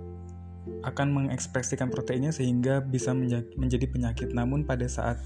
akan 0.86 1.08
mengekspresikan 1.12 1.90
proteinnya 1.90 2.30
sehingga 2.30 2.80
bisa 2.80 3.12
menjadi 3.58 3.90
penyakit. 3.90 4.32
Namun 4.32 4.64
pada 4.64 4.86
saat 4.86 5.18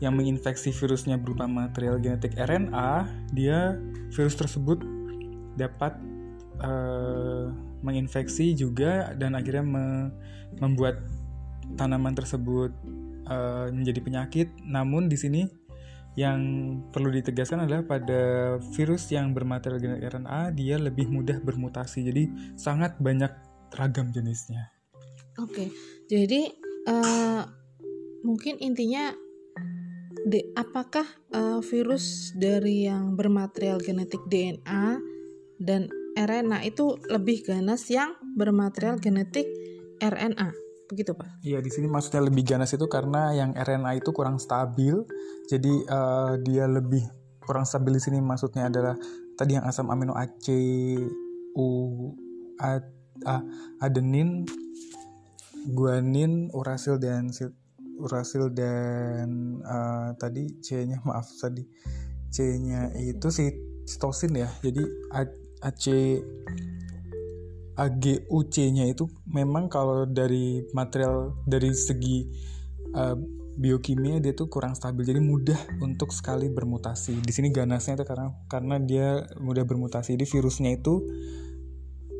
yang 0.00 0.12
menginfeksi 0.12 0.76
virusnya 0.76 1.16
berupa 1.16 1.48
material 1.48 1.96
genetik 1.96 2.36
RNA, 2.36 3.08
dia 3.32 3.80
virus 4.12 4.36
tersebut 4.36 4.84
dapat 5.56 5.96
uh, 6.60 7.48
menginfeksi 7.80 8.52
juga 8.52 9.16
dan 9.16 9.32
akhirnya 9.32 9.64
me 9.64 9.84
membuat 10.60 11.00
tanaman 11.80 12.12
tersebut 12.12 12.72
uh, 13.28 13.72
menjadi 13.72 14.00
penyakit. 14.04 14.48
Namun 14.64 15.08
di 15.08 15.16
sini 15.16 15.42
yang 16.16 16.40
perlu 16.92 17.12
ditegaskan 17.12 17.68
adalah 17.68 17.84
pada 17.84 18.56
virus 18.72 19.08
yang 19.12 19.36
bermaterial 19.36 19.80
genetik 19.80 20.16
RNA 20.16 20.56
dia 20.56 20.76
lebih 20.76 21.08
mudah 21.08 21.40
bermutasi. 21.40 22.04
Jadi 22.08 22.56
sangat 22.56 22.96
banyak 23.00 23.32
ragam 23.76 24.12
jenisnya. 24.12 24.72
Oke, 25.36 25.68
jadi 26.08 26.48
uh, 26.88 27.44
mungkin 28.24 28.56
intinya 28.56 29.12
de, 30.24 30.52
apakah 30.56 31.04
uh, 31.34 31.60
virus 31.60 32.32
dari 32.32 32.88
yang 32.88 33.12
bermaterial 33.18 33.82
genetik 33.82 34.22
DNA 34.30 34.96
dan 35.60 35.92
RNA 36.16 36.64
itu 36.64 36.96
lebih 37.12 37.44
ganas 37.44 37.84
yang 37.92 38.16
bermaterial 38.36 38.96
genetik 38.96 39.44
RNA? 40.00 40.56
Begitu, 40.86 41.12
Pak? 41.12 41.42
Iya, 41.42 41.58
di 41.60 41.68
sini 41.68 41.90
maksudnya 41.90 42.22
lebih 42.24 42.46
ganas 42.46 42.70
itu 42.72 42.86
karena 42.86 43.34
yang 43.34 43.52
RNA 43.52 44.00
itu 44.00 44.14
kurang 44.14 44.38
stabil, 44.38 44.94
jadi 45.50 45.74
uh, 45.90 46.32
dia 46.40 46.70
lebih 46.70 47.02
kurang 47.42 47.66
stabil 47.66 47.98
di 47.98 48.02
sini 48.02 48.18
maksudnya 48.22 48.70
adalah 48.70 48.94
tadi 49.36 49.58
yang 49.58 49.66
asam 49.66 49.90
amino 49.90 50.14
AC, 50.14 50.46
U, 51.58 51.68
A, 52.62 52.80
A, 53.26 53.36
adenin, 53.82 54.46
guanin, 55.74 56.54
urasil 56.54 57.02
dan 57.02 57.34
urasil 57.96 58.52
dan 58.52 59.60
uh, 59.64 60.12
tadi 60.20 60.60
C-nya 60.60 61.00
maaf 61.08 61.28
tadi 61.40 61.64
C-nya 62.30 62.92
itu 63.00 63.28
si 63.32 63.52
sitosin 63.86 64.34
ya. 64.36 64.50
Jadi 64.60 64.82
AC 65.62 65.84
AGUC-nya 67.76 68.88
itu 68.88 69.04
memang 69.28 69.68
kalau 69.68 70.08
dari 70.08 70.64
material 70.72 71.36
dari 71.44 71.76
segi 71.76 72.24
uh, 72.96 73.12
biokimia 73.56 74.20
dia 74.20 74.36
tuh 74.36 74.48
kurang 74.52 74.76
stabil 74.76 75.04
jadi 75.04 75.20
mudah 75.20 75.56
untuk 75.84 76.12
sekali 76.12 76.48
bermutasi. 76.48 77.20
Di 77.20 77.32
sini 77.32 77.52
ganasnya 77.52 78.00
itu 78.00 78.04
karena 78.08 78.32
karena 78.48 78.76
dia 78.80 79.08
mudah 79.40 79.64
bermutasi. 79.64 80.16
Jadi 80.16 80.24
virusnya 80.28 80.76
itu 80.76 81.04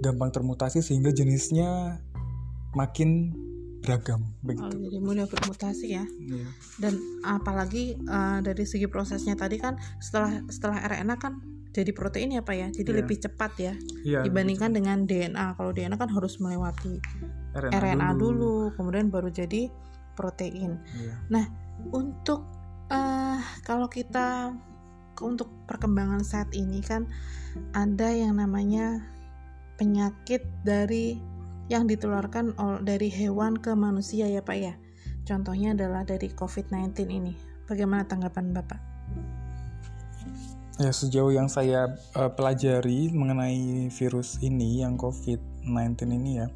gampang 0.05 0.29
termutasi 0.29 0.85
sehingga 0.85 1.09
jenisnya 1.13 2.01
makin 2.77 3.33
beragam 3.87 4.21
begitu. 4.43 4.67
Oh, 4.67 4.75
jadi 4.75 4.99
mudah 4.99 5.27
bermutasi 5.31 5.87
ya. 5.95 6.05
Yeah. 6.19 6.51
Dan 6.83 6.99
apalagi 7.23 7.95
uh, 8.11 8.43
dari 8.43 8.67
segi 8.67 8.91
prosesnya 8.91 9.39
tadi 9.39 9.63
kan 9.63 9.79
setelah 10.03 10.43
setelah 10.51 10.83
RNA 10.83 11.17
kan 11.23 11.39
jadi 11.71 11.93
protein 11.93 12.33
ya 12.33 12.43
pak 12.43 12.57
ya, 12.57 12.69
jadi 12.73 12.91
yeah. 12.91 12.99
lebih 13.05 13.17
cepat 13.21 13.53
ya 13.61 13.75
yeah, 14.03 14.23
dibandingkan 14.27 14.75
dengan 14.75 15.07
DNA. 15.07 15.55
Kalau 15.55 15.71
DNA 15.71 15.97
kan 15.97 16.11
harus 16.11 16.43
melewati 16.43 16.99
RNA, 17.55 17.73
RNA 17.79 18.09
dulu. 18.19 18.19
dulu, 18.19 18.55
kemudian 18.75 19.07
baru 19.09 19.31
jadi 19.31 19.71
protein. 20.19 20.83
Yeah. 20.99 21.17
Nah 21.31 21.45
untuk 21.95 22.43
uh, 22.91 23.39
kalau 23.63 23.87
kita 23.87 24.57
untuk 25.17 25.49
perkembangan 25.65 26.21
saat 26.21 26.53
ini 26.53 26.85
kan 26.85 27.09
ada 27.73 28.13
yang 28.13 28.37
namanya 28.37 29.01
penyakit 29.77 30.45
dari 30.65 31.21
yang 31.67 31.91
ditularkan 31.91 32.55
dari 32.87 33.11
hewan 33.11 33.59
ke 33.59 33.75
manusia 33.75 34.31
ya 34.31 34.43
Pak 34.43 34.57
ya. 34.59 34.75
Contohnya 35.27 35.75
adalah 35.75 36.07
dari 36.07 36.31
COVID-19 36.31 37.11
ini. 37.11 37.35
Bagaimana 37.67 38.07
tanggapan 38.07 38.55
Bapak? 38.55 38.79
Ya 40.77 40.93
sejauh 40.93 41.33
yang 41.33 41.49
saya 41.49 41.99
uh, 42.15 42.31
pelajari 42.31 43.11
mengenai 43.11 43.89
virus 43.91 44.39
ini 44.45 44.85
yang 44.87 44.95
COVID-19 44.95 45.99
ini 46.15 46.45
ya. 46.45 46.47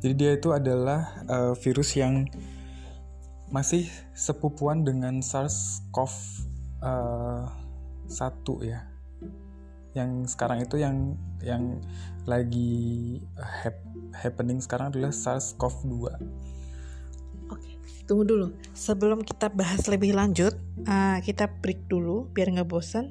Jadi 0.00 0.14
dia 0.16 0.32
itu 0.34 0.50
adalah 0.50 1.22
uh, 1.28 1.52
virus 1.54 1.92
yang 1.94 2.24
masih 3.52 3.84
sepupuan 4.16 4.82
dengan 4.82 5.20
SARS-CoV-1 5.20 6.82
uh, 6.82 8.58
ya. 8.64 8.88
Yang 9.92 10.10
sekarang 10.34 10.64
itu 10.64 10.80
yang 10.80 11.20
yang 11.44 11.78
lagi 12.24 13.20
happening 14.14 14.58
sekarang 14.58 14.90
adalah 14.94 15.14
SARS-CoV-2. 15.14 16.04
Oke, 17.50 17.70
tunggu 18.06 18.24
dulu. 18.26 18.46
Sebelum 18.74 19.22
kita 19.22 19.50
bahas 19.50 19.86
lebih 19.86 20.14
lanjut, 20.14 20.54
uh, 20.86 21.18
kita 21.22 21.50
break 21.60 21.86
dulu 21.90 22.26
biar 22.30 22.50
nggak 22.50 22.68
bosan. 22.68 23.10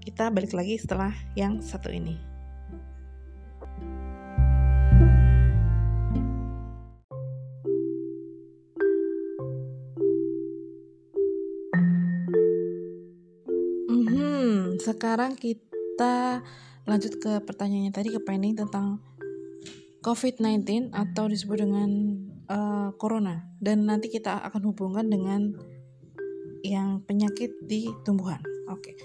Kita 0.00 0.32
balik 0.32 0.56
lagi 0.56 0.80
setelah 0.80 1.12
yang 1.36 1.60
satu 1.60 1.92
ini. 1.92 2.16
Hmm, 13.90 14.80
sekarang 14.80 15.36
kita 15.36 16.40
lanjut 16.88 17.12
ke 17.20 17.44
pertanyaannya 17.44 17.92
tadi 17.92 18.08
ke 18.08 18.20
pending 18.24 18.56
tentang 18.56 18.98
COVID-19 20.00 20.96
atau 20.96 21.28
disebut 21.28 21.60
dengan 21.60 21.90
uh, 22.48 22.88
corona 22.96 23.44
dan 23.60 23.84
nanti 23.84 24.08
kita 24.08 24.40
akan 24.48 24.72
hubungkan 24.72 25.06
dengan 25.12 25.52
yang 26.64 27.04
penyakit 27.04 27.52
di 27.64 27.88
tumbuhan. 28.04 28.40
Oke. 28.68 28.96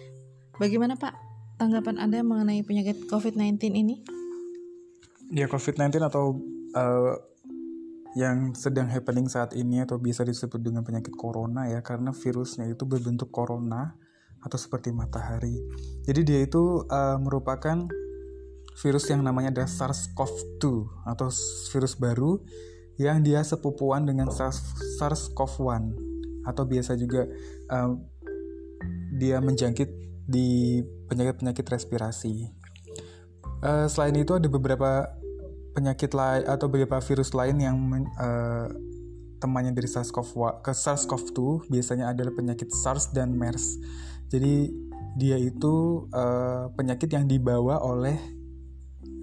Bagaimana 0.55 0.95
Pak 0.95 1.15
tanggapan 1.59 1.99
Anda 1.99 2.23
mengenai 2.23 2.63
penyakit 2.63 3.11
COVID-19 3.11 3.75
ini? 3.75 3.95
Ya 5.35 5.51
COVID-19 5.51 5.99
atau 5.99 6.39
uh, 6.75 7.15
yang 8.15 8.55
sedang 8.55 8.87
happening 8.87 9.27
saat 9.27 9.51
ini 9.51 9.83
atau 9.83 9.99
bisa 9.99 10.23
disebut 10.23 10.63
dengan 10.63 10.87
penyakit 10.87 11.11
corona 11.19 11.67
ya 11.67 11.83
karena 11.83 12.15
virusnya 12.15 12.71
itu 12.71 12.87
berbentuk 12.87 13.27
corona 13.35 13.99
atau 14.39 14.55
seperti 14.55 14.95
matahari. 14.95 15.59
Jadi 16.07 16.21
dia 16.23 16.39
itu 16.45 16.87
uh, 16.87 17.19
merupakan 17.19 17.83
virus 18.75 19.07
yang 19.07 19.23
namanya 19.23 19.55
ada 19.55 19.65
SARS-CoV-2 19.67 20.63
atau 21.07 21.27
virus 21.71 21.95
baru 21.95 22.43
yang 22.99 23.23
dia 23.23 23.43
sepupuan 23.43 24.03
dengan 24.03 24.27
SARS-CoV-1 24.31 25.95
atau 26.45 26.63
biasa 26.63 26.95
juga 26.99 27.27
uh, 27.71 27.95
dia 29.15 29.39
menjangkit 29.39 29.89
di 30.27 30.81
penyakit-penyakit 31.07 31.65
respirasi. 31.65 32.51
Uh, 33.63 33.87
selain 33.87 34.15
itu 34.19 34.35
ada 34.35 34.47
beberapa 34.51 35.07
penyakit 35.75 36.11
lain 36.15 36.43
atau 36.47 36.67
beberapa 36.71 36.99
virus 37.03 37.35
lain 37.35 37.59
yang 37.59 37.75
uh, 38.19 38.67
temannya 39.39 39.75
dari 39.75 39.87
SARS-CoV 39.87 40.63
ke 40.63 40.71
SARS-CoV-2 40.71 41.71
biasanya 41.71 42.11
adalah 42.11 42.31
penyakit 42.31 42.71
SARS 42.71 43.11
dan 43.11 43.35
MERS. 43.35 43.79
Jadi 44.31 44.71
dia 45.15 45.39
itu 45.39 46.07
uh, 46.11 46.71
penyakit 46.75 47.11
yang 47.11 47.27
dibawa 47.27 47.79
oleh 47.83 48.17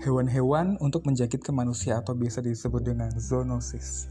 hewan-hewan 0.03 0.77
untuk 0.83 1.07
menjangkit 1.07 1.41
ke 1.41 1.53
manusia 1.55 2.03
atau 2.03 2.13
biasa 2.13 2.43
disebut 2.43 2.83
dengan 2.83 3.11
zoonosis. 3.15 4.11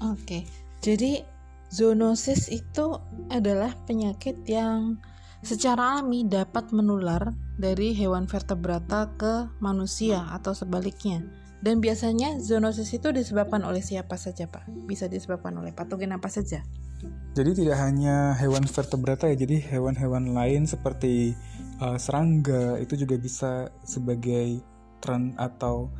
Oke, 0.00 0.46
jadi 0.80 1.26
zoonosis 1.74 2.48
itu 2.48 2.96
adalah 3.28 3.74
penyakit 3.84 4.46
yang 4.46 5.02
secara 5.42 5.98
alami 5.98 6.26
dapat 6.26 6.70
menular 6.70 7.34
dari 7.58 7.92
hewan 7.92 8.30
vertebrata 8.30 9.10
ke 9.18 9.50
manusia 9.58 10.26
atau 10.30 10.54
sebaliknya. 10.54 11.22
Dan 11.60 11.80
biasanya 11.80 12.38
zoonosis 12.38 12.94
itu 12.94 13.10
disebabkan 13.10 13.64
oleh 13.64 13.80
siapa 13.80 14.14
saja, 14.20 14.46
Pak? 14.46 14.68
Bisa 14.86 15.08
disebabkan 15.08 15.56
oleh 15.56 15.72
patogen 15.72 16.14
apa 16.14 16.28
saja? 16.28 16.62
Jadi 17.36 17.64
tidak 17.64 17.76
hanya 17.80 18.32
hewan 18.36 18.64
vertebrata 18.64 19.28
ya, 19.28 19.36
jadi 19.36 19.60
hewan-hewan 19.60 20.32
lain 20.32 20.64
seperti 20.64 21.36
uh, 21.80 21.96
serangga 22.00 22.80
itu 22.80 22.96
juga 22.96 23.16
bisa 23.20 23.68
sebagai 23.84 24.60
tran 25.00 25.36
atau 25.36 25.90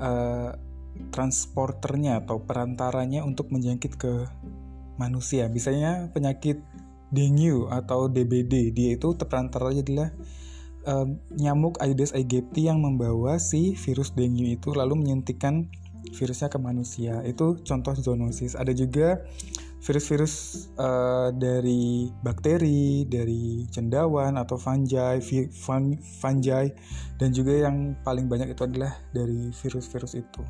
uh, 0.00 0.50
transporternya 1.12 2.24
atau 2.24 2.40
perantaranya 2.40 3.22
untuk 3.22 3.52
menjangkit 3.52 3.92
ke 4.00 4.26
manusia. 4.96 5.48
Misalnya 5.52 6.08
penyakit 6.10 6.60
dengue 7.12 7.68
atau 7.70 8.08
DBD, 8.10 8.74
dia 8.74 8.90
itu 8.98 9.14
perantaranya 9.14 9.82
adalah 9.84 10.08
um, 10.88 11.20
nyamuk 11.36 11.78
Aedes 11.78 12.16
aegypti 12.16 12.66
yang 12.66 12.82
membawa 12.82 13.38
si 13.38 13.76
virus 13.76 14.16
dengue 14.16 14.56
itu 14.56 14.72
lalu 14.72 14.98
menyuntikkan 15.04 15.68
virusnya 16.14 16.48
ke 16.48 16.58
manusia. 16.58 17.20
Itu 17.26 17.60
contoh 17.62 17.94
zoonosis. 17.94 18.54
Ada 18.54 18.72
juga 18.72 19.26
virus-virus 19.86 20.66
uh, 20.82 21.30
dari 21.30 22.10
bakteri, 22.26 23.06
dari 23.06 23.62
cendawan 23.70 24.34
atau 24.34 24.58
fungi, 24.58 24.98
fungi, 26.02 26.50
dan 27.22 27.30
juga 27.30 27.70
yang 27.70 27.94
paling 28.02 28.26
banyak 28.26 28.50
itu 28.50 28.66
adalah 28.66 28.98
dari 29.14 29.54
virus-virus 29.54 30.18
itu. 30.18 30.42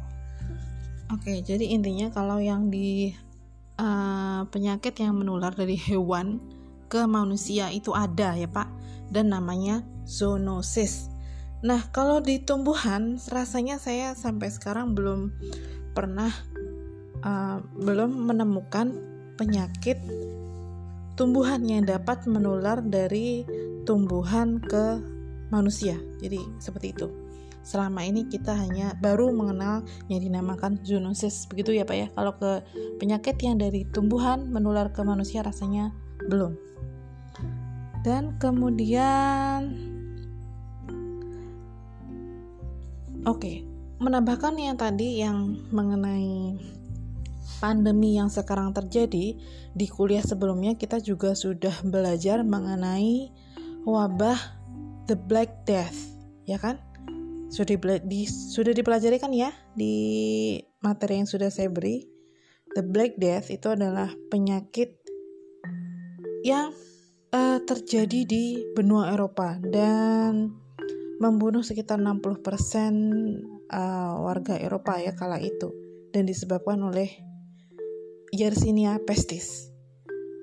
Oke, 1.12 1.44
jadi 1.44 1.68
intinya 1.68 2.08
kalau 2.08 2.40
yang 2.40 2.72
di 2.72 3.12
uh, 3.76 4.48
penyakit 4.48 4.96
yang 5.04 5.20
menular 5.20 5.52
dari 5.52 5.76
hewan 5.76 6.40
ke 6.88 7.04
manusia 7.04 7.68
itu 7.68 7.92
ada 7.92 8.32
ya 8.32 8.48
Pak, 8.48 8.72
dan 9.12 9.36
namanya 9.36 9.84
zoonosis. 10.08 11.12
Nah, 11.60 11.84
kalau 11.92 12.24
di 12.24 12.40
tumbuhan 12.40 13.20
rasanya 13.28 13.76
saya 13.76 14.16
sampai 14.16 14.48
sekarang 14.48 14.96
belum 14.96 15.28
pernah 15.92 16.32
uh, 17.20 17.60
belum 17.76 18.28
menemukan 18.32 19.15
penyakit 19.36 20.00
tumbuhan 21.16 21.64
yang 21.64 21.88
dapat 21.88 22.28
menular 22.28 22.84
dari 22.84 23.44
tumbuhan 23.88 24.60
ke 24.60 25.00
manusia. 25.48 25.96
Jadi 26.20 26.40
seperti 26.60 26.92
itu. 26.92 27.08
Selama 27.66 28.06
ini 28.06 28.30
kita 28.30 28.54
hanya 28.54 28.94
baru 29.02 29.34
mengenal 29.34 29.82
yang 30.06 30.22
dinamakan 30.22 30.78
zoonosis. 30.86 31.50
Begitu 31.50 31.74
ya 31.74 31.82
Pak 31.82 31.96
ya. 31.98 32.06
Kalau 32.14 32.32
ke 32.38 32.62
penyakit 33.02 33.42
yang 33.42 33.58
dari 33.58 33.82
tumbuhan 33.90 34.46
menular 34.46 34.94
ke 34.94 35.02
manusia 35.02 35.42
rasanya 35.42 35.90
belum. 36.30 36.54
Dan 38.06 38.38
kemudian 38.38 39.74
Oke, 43.26 43.42
okay, 43.42 43.56
menambahkan 43.98 44.54
yang 44.54 44.78
tadi 44.78 45.18
yang 45.18 45.58
mengenai 45.74 46.54
pandemi 47.58 48.18
yang 48.18 48.28
sekarang 48.28 48.74
terjadi, 48.76 49.36
di 49.72 49.86
kuliah 49.88 50.22
sebelumnya 50.22 50.74
kita 50.76 51.00
juga 51.00 51.32
sudah 51.32 51.72
belajar 51.86 52.42
mengenai 52.42 53.32
wabah 53.86 54.38
the 55.06 55.16
Black 55.16 55.64
Death, 55.64 55.96
ya 56.44 56.58
kan? 56.58 56.82
Sudah 57.46 57.78
di, 58.02 58.26
sudah 58.26 58.74
dipelajari 58.74 59.22
kan 59.22 59.30
ya 59.30 59.54
di 59.78 59.94
materi 60.82 61.22
yang 61.22 61.30
sudah 61.30 61.48
saya 61.48 61.70
beri. 61.70 62.06
The 62.76 62.84
Black 62.84 63.16
Death 63.16 63.48
itu 63.48 63.72
adalah 63.72 64.12
penyakit 64.28 65.00
yang 66.44 66.76
uh, 67.32 67.58
terjadi 67.64 68.20
di 68.28 68.44
benua 68.76 69.16
Eropa 69.16 69.56
dan 69.62 70.52
membunuh 71.16 71.64
sekitar 71.64 71.96
60% 71.96 72.12
uh, 72.12 72.28
eh, 73.72 74.14
warga 74.20 74.54
Eropa 74.60 75.00
ya 75.00 75.16
kala 75.16 75.40
itu 75.40 75.72
dan 76.12 76.28
disebabkan 76.28 76.76
oleh 76.84 77.25
Yersinia 78.36 79.00
pestis. 79.00 79.72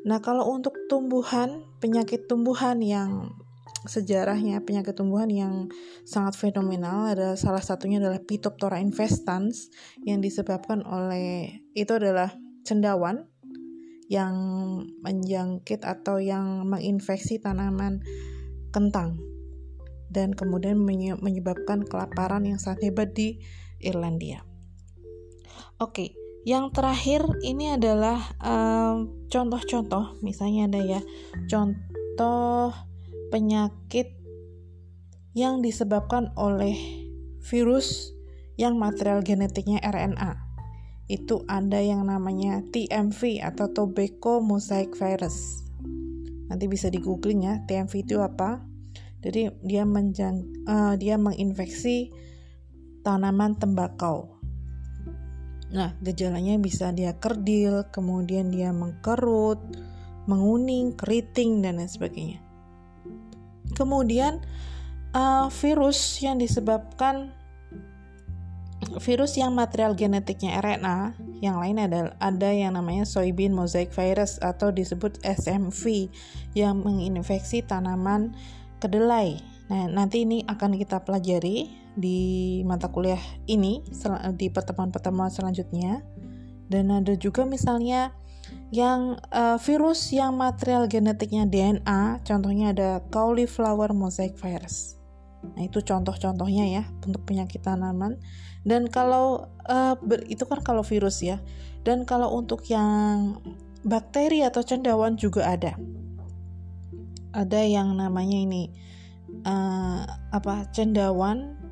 Nah, 0.04 0.18
kalau 0.18 0.50
untuk 0.50 0.74
tumbuhan, 0.90 1.62
penyakit 1.78 2.26
tumbuhan 2.26 2.82
yang 2.82 3.38
sejarahnya 3.84 4.64
penyakit 4.64 4.96
tumbuhan 4.96 5.28
yang 5.28 5.68
sangat 6.08 6.40
fenomenal 6.40 7.04
ada 7.04 7.36
salah 7.36 7.60
satunya 7.60 8.00
adalah 8.00 8.24
Phytophthora 8.24 8.80
infestans 8.80 9.68
yang 10.08 10.24
disebabkan 10.24 10.88
oleh 10.88 11.64
itu 11.76 11.92
adalah 11.92 12.32
cendawan 12.64 13.28
yang 14.08 14.36
menjangkit 15.04 15.84
atau 15.84 16.24
yang 16.24 16.64
menginfeksi 16.64 17.44
tanaman 17.44 18.00
kentang 18.72 19.20
dan 20.08 20.32
kemudian 20.32 20.80
menyebabkan 21.20 21.84
kelaparan 21.84 22.46
yang 22.48 22.62
sangat 22.62 22.88
hebat 22.88 23.12
di 23.12 23.42
Irlandia. 23.84 24.46
Oke, 25.82 26.16
yang 26.44 26.76
terakhir 26.76 27.24
ini 27.40 27.80
adalah 27.80 28.20
contoh-contoh, 29.32 30.06
um, 30.12 30.20
misalnya 30.20 30.68
ada 30.68 30.82
ya, 30.84 31.02
contoh 31.48 32.76
penyakit 33.32 34.20
yang 35.32 35.64
disebabkan 35.64 36.36
oleh 36.36 36.76
virus 37.48 38.12
yang 38.60 38.76
material 38.76 39.24
genetiknya 39.24 39.80
RNA. 39.80 40.36
Itu 41.08 41.48
ada 41.48 41.80
yang 41.80 42.12
namanya 42.12 42.60
TMV 42.76 43.40
atau 43.40 43.72
Tobacco 43.72 44.44
Mosaic 44.44 44.94
Virus. 45.00 45.64
Nanti 46.52 46.68
bisa 46.68 46.92
di 46.92 47.00
googling 47.00 47.48
ya, 47.48 47.64
TMV 47.66 48.04
itu 48.04 48.20
apa? 48.20 48.62
Jadi 49.24 49.48
dia 49.64 49.88
menjang, 49.88 50.44
uh, 50.68 51.00
dia 51.00 51.16
menginfeksi 51.16 52.12
tanaman 53.08 53.56
tembakau 53.56 54.33
Nah, 55.74 55.98
gejalanya 56.06 56.54
bisa 56.62 56.94
dia 56.94 57.18
kerdil, 57.18 57.90
kemudian 57.90 58.54
dia 58.54 58.70
mengkerut, 58.70 59.58
menguning, 60.30 60.94
keriting, 60.94 61.66
dan 61.66 61.82
lain 61.82 61.90
sebagainya. 61.90 62.40
Kemudian, 63.74 64.46
uh, 65.18 65.50
virus 65.50 66.22
yang 66.22 66.38
disebabkan 66.38 67.34
virus 69.02 69.40
yang 69.40 69.58
material 69.58 69.98
genetiknya 69.98 70.60
RNA, 70.62 71.18
yang 71.42 71.58
lain 71.58 71.82
ada 71.82 72.14
ada 72.22 72.50
yang 72.54 72.78
namanya 72.78 73.08
soybean 73.08 73.56
mosaic 73.56 73.90
virus 73.96 74.38
atau 74.44 74.70
disebut 74.70 75.18
SMV 75.26 76.12
yang 76.54 76.84
menginfeksi 76.84 77.66
tanaman 77.66 78.36
kedelai. 78.78 79.42
Nah, 79.72 79.90
nanti 79.90 80.28
ini 80.28 80.44
akan 80.46 80.76
kita 80.78 81.02
pelajari 81.02 81.83
di 81.94 82.62
mata 82.66 82.90
kuliah 82.90 83.22
ini 83.46 83.86
di 84.38 84.48
pertemuan-pertemuan 84.50 85.30
selanjutnya. 85.30 86.02
Dan 86.68 86.90
ada 86.90 87.14
juga 87.14 87.46
misalnya 87.46 88.16
yang 88.74 89.22
uh, 89.30 89.62
virus 89.62 90.10
yang 90.10 90.34
material 90.34 90.90
genetiknya 90.90 91.46
DNA 91.46 92.26
contohnya 92.26 92.74
ada 92.74 92.90
cauliflower 93.14 93.94
mosaic 93.94 94.34
virus. 94.42 94.98
Nah 95.54 95.68
itu 95.68 95.84
contoh-contohnya 95.86 96.66
ya 96.82 96.84
untuk 97.06 97.22
penyakit 97.28 97.62
tanaman. 97.62 98.18
Dan 98.64 98.88
kalau 98.88 99.52
uh, 99.70 99.94
ber, 100.00 100.26
itu 100.26 100.48
kan 100.48 100.64
kalau 100.66 100.82
virus 100.82 101.22
ya. 101.22 101.38
Dan 101.84 102.08
kalau 102.08 102.32
untuk 102.34 102.66
yang 102.72 103.38
bakteri 103.84 104.42
atau 104.42 104.64
cendawan 104.64 105.20
juga 105.20 105.52
ada. 105.52 105.76
Ada 107.36 107.62
yang 107.68 107.94
namanya 107.94 108.40
ini 108.40 108.72
uh, 109.46 110.08
apa 110.32 110.72
cendawan 110.72 111.63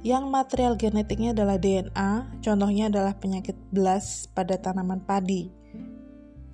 yang 0.00 0.32
material 0.32 0.80
genetiknya 0.80 1.36
adalah 1.36 1.60
DNA, 1.60 2.40
contohnya 2.40 2.88
adalah 2.88 3.12
penyakit 3.20 3.56
BLAS 3.68 4.32
pada 4.32 4.56
tanaman 4.56 5.04
padi 5.04 5.52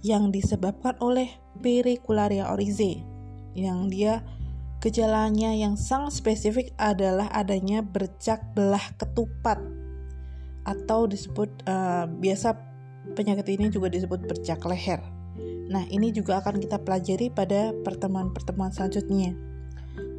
yang 0.03 0.35
disebabkan 0.35 0.99
oleh 0.99 1.31
Pericularia 1.63 2.53
oryzae 2.53 3.03
yang 3.57 3.89
dia 3.89 4.21
gejalanya 4.85 5.57
yang 5.57 5.75
sangat 5.75 6.21
spesifik 6.21 6.71
adalah 6.77 7.33
adanya 7.33 7.81
bercak 7.81 8.45
belah 8.53 8.83
ketupat 9.01 9.59
atau 10.69 11.09
disebut 11.09 11.49
uh, 11.65 12.05
biasa 12.07 12.55
penyakit 13.17 13.47
ini 13.57 13.73
juga 13.73 13.89
disebut 13.89 14.27
bercak 14.27 14.61
leher. 14.67 15.01
Nah, 15.67 15.83
ini 15.91 16.15
juga 16.15 16.39
akan 16.43 16.63
kita 16.63 16.79
pelajari 16.83 17.31
pada 17.31 17.75
pertemuan-pertemuan 17.83 18.71
selanjutnya. 18.71 19.35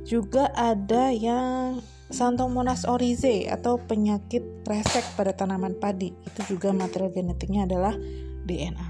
Juga 0.08 0.52
ada 0.56 1.12
yang 1.12 1.84
Santomonas 2.08 2.88
orizae 2.88 3.52
atau 3.52 3.76
penyakit 3.84 4.64
resek 4.64 5.04
pada 5.20 5.36
tanaman 5.36 5.76
padi 5.76 6.16
itu 6.24 6.56
juga 6.56 6.72
material 6.72 7.12
genetiknya 7.12 7.68
adalah 7.68 7.94
DNA. 8.48 8.90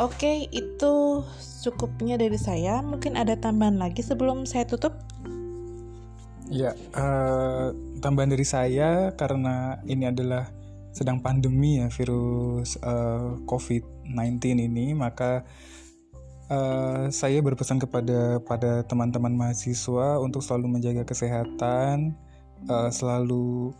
Oke, 0.00 0.48
itu 0.48 0.94
cukupnya 1.60 2.16
dari 2.16 2.38
saya. 2.40 2.80
Mungkin 2.80 3.18
ada 3.18 3.36
tambahan 3.36 3.76
lagi 3.76 4.00
sebelum 4.00 4.48
saya 4.48 4.64
tutup? 4.64 4.96
Ya, 6.48 6.72
uh, 6.96 7.76
tambahan 8.00 8.32
dari 8.32 8.46
saya 8.48 9.12
karena 9.12 9.82
ini 9.84 10.08
adalah 10.08 10.48
sedang 10.96 11.20
pandemi 11.20 11.78
ya 11.78 11.92
virus 11.92 12.80
uh, 12.80 13.36
eh, 13.36 13.44
COVID-19 13.44 14.56
ini, 14.56 14.96
maka 14.96 15.44
uh, 16.48 17.12
saya 17.12 17.38
berpesan 17.44 17.78
kepada 17.78 18.40
pada 18.42 18.82
teman-teman 18.88 19.36
mahasiswa 19.36 20.16
untuk 20.18 20.40
selalu 20.40 20.80
menjaga 20.80 21.04
kesehatan, 21.04 22.16
uh, 22.66 22.90
selalu 22.90 23.70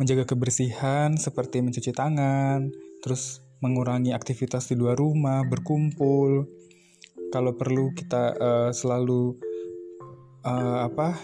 menjaga 0.00 0.24
kebersihan 0.24 1.12
seperti 1.20 1.60
mencuci 1.60 1.92
tangan, 1.92 2.72
terus 3.04 3.44
mengurangi 3.60 4.16
aktivitas 4.16 4.72
di 4.72 4.80
luar 4.80 4.96
rumah, 4.96 5.44
berkumpul. 5.44 6.48
Kalau 7.28 7.52
perlu 7.54 7.92
kita 7.92 8.32
uh, 8.40 8.70
selalu 8.72 9.36
uh, 10.42 10.88
apa 10.88 11.20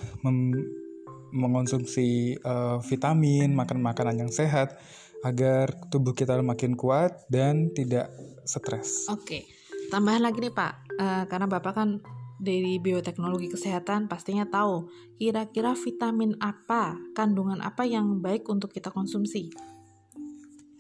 mengonsumsi 1.33 2.37
uh, 2.45 2.79
vitamin, 2.85 3.57
makan 3.57 3.81
makanan 3.81 4.29
yang 4.29 4.31
sehat 4.31 4.77
agar 5.25 5.73
tubuh 5.89 6.13
kita 6.13 6.39
makin 6.45 6.77
kuat 6.77 7.25
dan 7.33 7.73
tidak 7.73 8.13
stres. 8.45 9.09
Oke, 9.11 9.49
tambahan 9.89 10.23
lagi 10.23 10.39
nih 10.39 10.53
Pak, 10.55 10.73
uh, 11.01 11.25
karena 11.27 11.49
Bapak 11.49 11.73
kan 11.75 11.89
dari 12.37 12.77
bioteknologi 12.77 13.49
kesehatan 13.49 14.13
pastinya 14.13 14.45
tahu 14.45 14.93
kira-kira 15.17 15.73
vitamin 15.73 16.37
apa, 16.41 17.01
kandungan 17.17 17.65
apa 17.65 17.89
yang 17.89 18.21
baik 18.21 18.45
untuk 18.49 18.73
kita 18.73 18.93
konsumsi. 18.93 19.53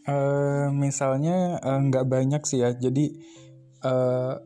Uh, 0.06 0.70
misalnya 0.70 1.58
nggak 1.60 2.06
uh, 2.06 2.10
banyak 2.10 2.42
sih 2.46 2.62
ya, 2.62 2.70
jadi 2.70 3.10
uh, 3.82 4.38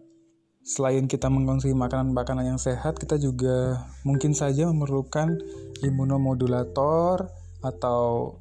selain 0.64 1.04
kita 1.10 1.28
mengkonsumsi 1.28 1.76
makanan-makanan 1.76 2.54
yang 2.54 2.60
sehat, 2.60 2.96
kita 2.96 3.18
juga 3.20 3.84
mungkin 4.06 4.32
saja 4.32 4.70
memerlukan 4.70 5.36
imunomodulator 5.84 7.28
atau 7.60 8.38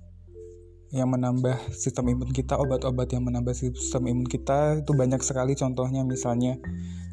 yang 0.89 1.13
menambah 1.13 1.69
sistem 1.78 2.17
imun 2.17 2.34
kita, 2.34 2.58
obat-obat 2.58 3.13
yang 3.13 3.21
menambah 3.21 3.54
sistem 3.54 4.10
imun 4.10 4.25
kita 4.25 4.82
itu 4.82 4.91
banyak 4.97 5.21
sekali 5.21 5.54
contohnya 5.54 6.02
misalnya 6.02 6.58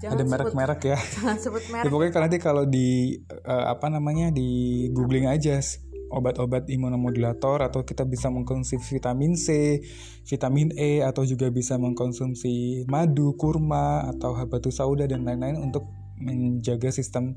jangan 0.00 0.16
ada 0.16 0.24
merek-merek 0.24 0.80
ya. 0.96 0.98
Jangan 0.98 1.36
sebut 1.36 1.64
merek. 1.72 1.84
ya, 1.84 1.90
pokoknya 1.92 2.20
nanti 2.24 2.38
kalau 2.40 2.64
di 2.64 3.20
uh, 3.44 3.68
apa 3.68 3.92
namanya 3.92 4.32
di 4.32 4.88
googling 4.96 5.28
aja 5.28 5.60
obat-obat 6.08 6.70
imunomodulator 6.70 7.60
atau 7.60 7.82
kita 7.82 8.06
bisa 8.06 8.32
mengkonsumsi 8.32 8.78
vitamin 8.80 9.34
C, 9.34 9.82
vitamin 10.24 10.72
E 10.78 11.02
atau 11.02 11.26
juga 11.26 11.50
bisa 11.52 11.76
mengkonsumsi 11.76 12.86
madu, 12.88 13.34
kurma 13.36 14.08
atau 14.08 14.32
habatus 14.38 14.78
sauda 14.78 15.04
dan 15.04 15.26
lain-lain 15.26 15.58
untuk 15.60 15.84
menjaga 16.16 16.88
sistem 16.88 17.36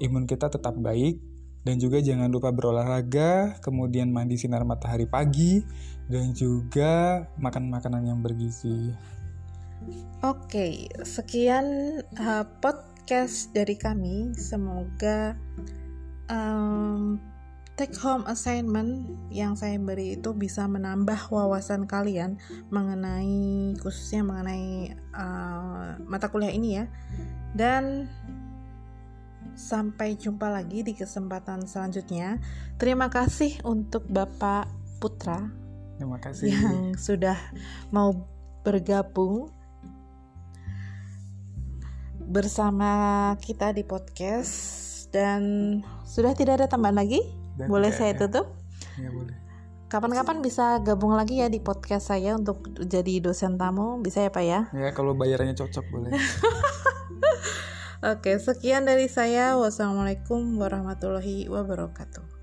imun 0.00 0.24
kita 0.24 0.48
tetap 0.48 0.72
baik 0.78 1.35
dan 1.66 1.82
juga 1.82 1.98
jangan 1.98 2.30
lupa 2.30 2.54
berolahraga, 2.54 3.58
kemudian 3.58 4.14
mandi 4.14 4.38
sinar 4.38 4.62
matahari 4.62 5.10
pagi, 5.10 5.66
dan 6.06 6.30
juga 6.30 7.26
makan 7.42 7.66
makanan 7.74 8.06
yang 8.06 8.22
bergizi. 8.22 8.94
Oke, 10.22 10.86
sekian 11.02 11.66
uh, 12.22 12.46
podcast 12.62 13.50
dari 13.50 13.74
kami. 13.74 14.30
Semoga 14.38 15.34
um, 16.30 17.18
take 17.74 17.98
home 17.98 18.22
assignment 18.30 19.10
yang 19.34 19.58
saya 19.58 19.74
beri 19.76 20.22
itu 20.22 20.30
bisa 20.38 20.70
menambah 20.70 21.18
wawasan 21.34 21.90
kalian 21.90 22.38
mengenai 22.70 23.74
khususnya 23.82 24.22
mengenai 24.22 24.94
uh, 25.18 25.98
mata 26.06 26.30
kuliah 26.30 26.54
ini 26.54 26.78
ya. 26.78 26.86
Dan 27.58 28.06
Sampai 29.56 30.20
jumpa 30.20 30.52
lagi 30.52 30.84
di 30.84 30.92
kesempatan 30.92 31.64
selanjutnya. 31.64 32.36
Terima 32.76 33.08
kasih 33.08 33.56
untuk 33.64 34.04
Bapak 34.04 34.68
Putra. 35.00 35.48
Terima 35.96 36.20
kasih 36.20 36.52
yang 36.52 36.92
sudah 37.00 37.40
mau 37.88 38.12
bergabung 38.60 39.48
bersama 42.20 43.32
kita 43.40 43.72
di 43.72 43.80
podcast 43.80 44.52
dan 45.08 45.40
sudah 46.04 46.36
tidak 46.36 46.60
ada 46.60 46.66
tambahan 46.68 47.00
lagi. 47.00 47.24
Dan 47.56 47.72
boleh 47.72 47.88
saya 47.96 48.12
ya. 48.12 48.28
tutup? 48.28 48.52
Ya 49.00 49.08
boleh. 49.08 49.32
Kapan-kapan 49.88 50.44
bisa 50.44 50.84
gabung 50.84 51.16
lagi 51.16 51.40
ya 51.40 51.48
di 51.48 51.64
podcast 51.64 52.12
saya 52.12 52.36
untuk 52.36 52.60
jadi 52.76 53.24
dosen 53.24 53.56
tamu, 53.56 54.04
bisa 54.04 54.20
ya 54.20 54.28
Pak 54.28 54.44
ya? 54.44 54.60
Ya 54.76 54.92
kalau 54.92 55.16
bayarannya 55.16 55.56
cocok 55.56 55.84
boleh. 55.88 56.12
Oke, 58.04 58.36
sekian 58.36 58.84
dari 58.84 59.08
saya. 59.08 59.56
Wassalamualaikum 59.56 60.60
warahmatullahi 60.60 61.48
wabarakatuh. 61.48 62.35